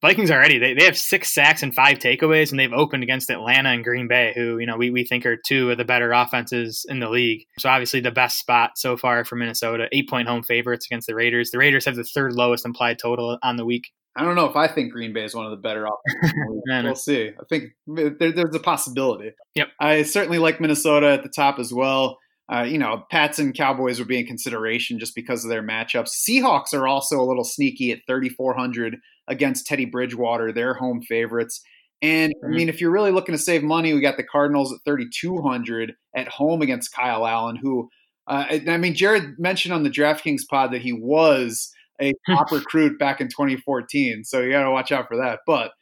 Vikings 0.07 0.31
already, 0.31 0.59
they, 0.59 0.73
they 0.73 0.85
have 0.85 0.97
six 0.97 1.33
sacks 1.33 1.65
and 1.65 1.75
five 1.75 1.99
takeaways, 1.99 2.51
and 2.51 2.61
they've 2.61 2.73
opened 2.73 3.03
against 3.03 3.29
Atlanta 3.29 3.71
and 3.71 3.83
Green 3.83 4.07
Bay, 4.07 4.33
who, 4.37 4.59
you 4.59 4.67
know, 4.67 4.77
we, 4.77 4.91
we 4.91 5.05
think 5.05 5.27
are 5.27 5.37
two 5.37 5.71
of 5.73 5.79
the 5.79 5.85
better 5.85 6.13
offenses 6.13 6.87
in 6.89 7.01
the 7.01 7.11
league. 7.11 7.45
So 7.59 7.69
obviously 7.69 7.99
the 7.99 8.13
best 8.13 8.39
spot 8.39 8.73
so 8.77 8.97
far 8.97 9.25
for 9.25 9.35
Minnesota, 9.35 9.89
eight 9.91 10.09
point 10.09 10.29
home 10.29 10.45
favorites 10.45 10.87
against 10.87 11.09
the 11.09 11.17
Raiders. 11.17 11.51
The 11.51 11.59
Raiders 11.59 11.85
have 11.87 11.97
the 11.97 12.05
third 12.05 12.35
lowest 12.35 12.65
implied 12.65 13.01
total 13.01 13.37
on 13.43 13.57
the 13.57 13.65
week. 13.65 13.89
I 14.17 14.23
don't 14.23 14.37
know 14.37 14.47
if 14.49 14.55
I 14.55 14.69
think 14.69 14.93
Green 14.93 15.13
Bay 15.13 15.25
is 15.25 15.35
one 15.35 15.45
of 15.45 15.51
the 15.51 15.57
better 15.57 15.85
offenses. 16.13 16.33
in 16.33 16.41
the. 16.41 16.63
No, 16.67 16.83
no. 16.83 16.89
we'll 16.89 16.95
see. 16.95 17.29
I 17.29 17.45
think 17.49 17.73
there, 17.89 18.33
there's 18.33 18.55
a 18.55 18.61
possibility. 18.61 19.33
Yep. 19.57 19.69
I 19.81 20.05
certainly 20.05 20.39
like 20.39 20.61
Minnesota 20.61 21.09
at 21.09 21.25
the 21.25 21.29
top 21.29 21.59
as 21.59 21.73
well. 21.73 22.19
Uh, 22.49 22.63
you 22.63 22.79
know, 22.79 23.05
Pats 23.11 23.41
and 23.41 23.57
Cowboys 23.57 23.99
would 23.99 24.07
be 24.07 24.21
in 24.21 24.27
consideration 24.27 25.01
just 25.01 25.17
because 25.17 25.45
of 25.45 25.51
their 25.51 25.65
matchups. 25.65 26.11
Seahawks 26.11 26.73
are 26.73 26.87
also 26.87 27.21
a 27.21 27.27
little 27.27 27.43
sneaky 27.43 27.91
at 27.91 27.99
3,400 28.07 28.99
against 29.29 29.67
Teddy 29.67 29.85
Bridgewater. 29.85 30.53
They're 30.53 30.75
home 30.75 31.03
favorites. 31.03 31.63
And 32.03 32.33
I 32.45 32.47
Mhm. 32.49 32.55
mean, 32.55 32.69
if 32.69 32.81
you're 32.81 32.91
really 32.91 33.11
looking 33.11 33.35
to 33.35 33.39
save 33.39 33.63
money, 33.63 33.93
we 33.95 34.01
got 34.01 34.17
the 34.17 34.23
Cardinals 34.25 34.73
at 34.73 34.81
3,200 34.85 35.95
at 36.15 36.29
home 36.29 36.63
against 36.63 36.93
Kyle 36.93 37.27
Allen, 37.27 37.57
who, 37.57 37.89
uh, 38.27 38.45
I 38.69 38.77
mean, 38.77 38.95
Jared 38.95 39.39
mentioned 39.39 39.73
on 39.75 39.83
the 39.83 39.91
DraftKings 39.91 40.43
pod 40.49 40.73
that 40.73 40.83
he 40.83 40.93
was 40.93 41.73
a 42.01 42.13
top 42.31 42.53
recruit 42.53 42.99
back 42.99 43.21
in 43.21 43.29
2014. 43.29 44.25
So 44.25 44.41
you 44.43 44.51
got 44.51 44.65
to 44.65 44.71
watch 44.71 44.93
out 44.93 45.09
for 45.09 45.17
that. 45.17 45.41
But 45.47 45.73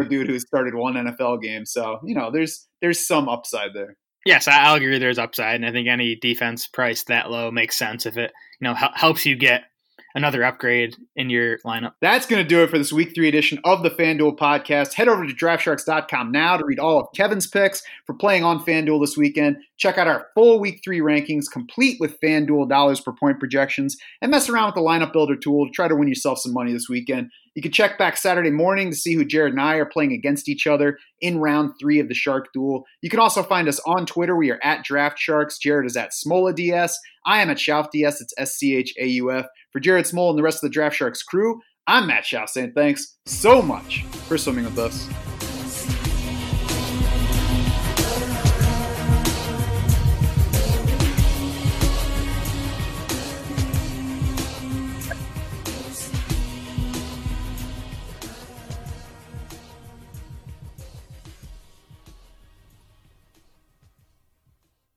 a 0.00 0.04
dude 0.04 0.28
who 0.28 0.38
started 0.40 0.74
one 0.74 0.94
NFL 0.96 1.40
game. 1.40 1.64
So, 1.64 2.00
you 2.04 2.14
know, 2.14 2.30
there's 2.32 2.66
there's 2.80 3.06
some 3.06 3.28
upside 3.28 3.72
there. 3.74 3.96
Yes, 4.26 4.48
I'll 4.48 4.74
agree 4.74 4.98
there's 4.98 5.18
upside, 5.18 5.54
and 5.56 5.64
I 5.66 5.72
think 5.72 5.88
any 5.88 6.16
defense 6.16 6.66
priced 6.66 7.06
that 7.06 7.30
low 7.30 7.50
makes 7.50 7.76
sense 7.78 8.04
if 8.04 8.16
it, 8.18 8.32
you 8.60 8.64
know, 8.66 8.74
hel- 8.74 8.92
helps 8.94 9.24
you 9.24 9.36
get 9.36 9.62
another 10.14 10.44
upgrade 10.44 10.96
in 11.16 11.30
your 11.30 11.58
lineup. 11.60 11.92
That's 12.00 12.26
going 12.26 12.42
to 12.42 12.48
do 12.48 12.62
it 12.62 12.70
for 12.70 12.78
this 12.78 12.92
week 12.92 13.14
three 13.14 13.28
edition 13.28 13.60
of 13.64 13.82
the 13.82 13.90
FanDuel 13.90 14.38
podcast. 14.38 14.94
Head 14.94 15.08
over 15.08 15.26
to 15.26 15.32
draftsharks.com 15.32 16.32
now 16.32 16.56
to 16.56 16.64
read 16.64 16.78
all 16.78 16.98
of 17.00 17.08
Kevin's 17.14 17.46
picks 17.46 17.82
for 18.06 18.14
playing 18.14 18.44
on 18.44 18.64
FanDuel 18.64 19.00
this 19.00 19.16
weekend. 19.16 19.58
Check 19.76 19.98
out 19.98 20.08
our 20.08 20.26
full 20.34 20.60
week 20.60 20.80
three 20.84 21.00
rankings, 21.00 21.44
complete 21.50 21.98
with 22.00 22.20
FanDuel 22.20 22.68
dollars 22.68 23.00
per 23.00 23.12
point 23.12 23.38
projections, 23.38 23.96
and 24.20 24.30
mess 24.30 24.48
around 24.48 24.66
with 24.66 24.74
the 24.74 24.80
lineup 24.80 25.12
builder 25.12 25.36
tool 25.36 25.66
to 25.66 25.72
try 25.72 25.88
to 25.88 25.96
win 25.96 26.08
yourself 26.08 26.38
some 26.38 26.52
money 26.52 26.72
this 26.72 26.88
weekend. 26.88 27.30
You 27.54 27.62
can 27.62 27.72
check 27.72 27.98
back 27.98 28.16
Saturday 28.16 28.50
morning 28.50 28.90
to 28.90 28.96
see 28.96 29.14
who 29.14 29.24
Jared 29.24 29.52
and 29.52 29.60
I 29.60 29.76
are 29.76 29.86
playing 29.86 30.12
against 30.12 30.48
each 30.48 30.66
other 30.66 30.98
in 31.20 31.40
round 31.40 31.72
three 31.80 31.98
of 31.98 32.08
the 32.08 32.14
Shark 32.14 32.46
Duel. 32.54 32.84
You 33.02 33.10
can 33.10 33.18
also 33.18 33.42
find 33.42 33.68
us 33.68 33.80
on 33.86 34.06
Twitter. 34.06 34.36
We 34.36 34.50
are 34.50 34.60
at 34.62 34.84
Draft 34.84 35.18
Sharks. 35.18 35.58
Jared 35.58 35.86
is 35.86 35.96
at 35.96 36.12
Smola 36.12 36.54
DS. 36.54 36.96
I 37.26 37.42
am 37.42 37.50
at 37.50 37.56
Schauf 37.56 37.90
DS. 37.90 38.20
It's 38.20 38.34
S 38.38 38.54
C 38.54 38.76
H 38.76 38.94
A 38.98 39.06
U 39.06 39.32
F. 39.32 39.46
For 39.72 39.80
Jared 39.80 40.06
Smola 40.06 40.30
and 40.30 40.38
the 40.38 40.42
rest 40.42 40.62
of 40.62 40.70
the 40.70 40.74
Draft 40.74 40.96
Sharks 40.96 41.22
crew, 41.22 41.60
I'm 41.86 42.06
Matt 42.06 42.24
Schauf 42.24 42.48
saying 42.48 42.72
thanks 42.74 43.16
so 43.26 43.60
much 43.60 44.04
for 44.28 44.38
swimming 44.38 44.64
with 44.64 44.78
us. 44.78 45.08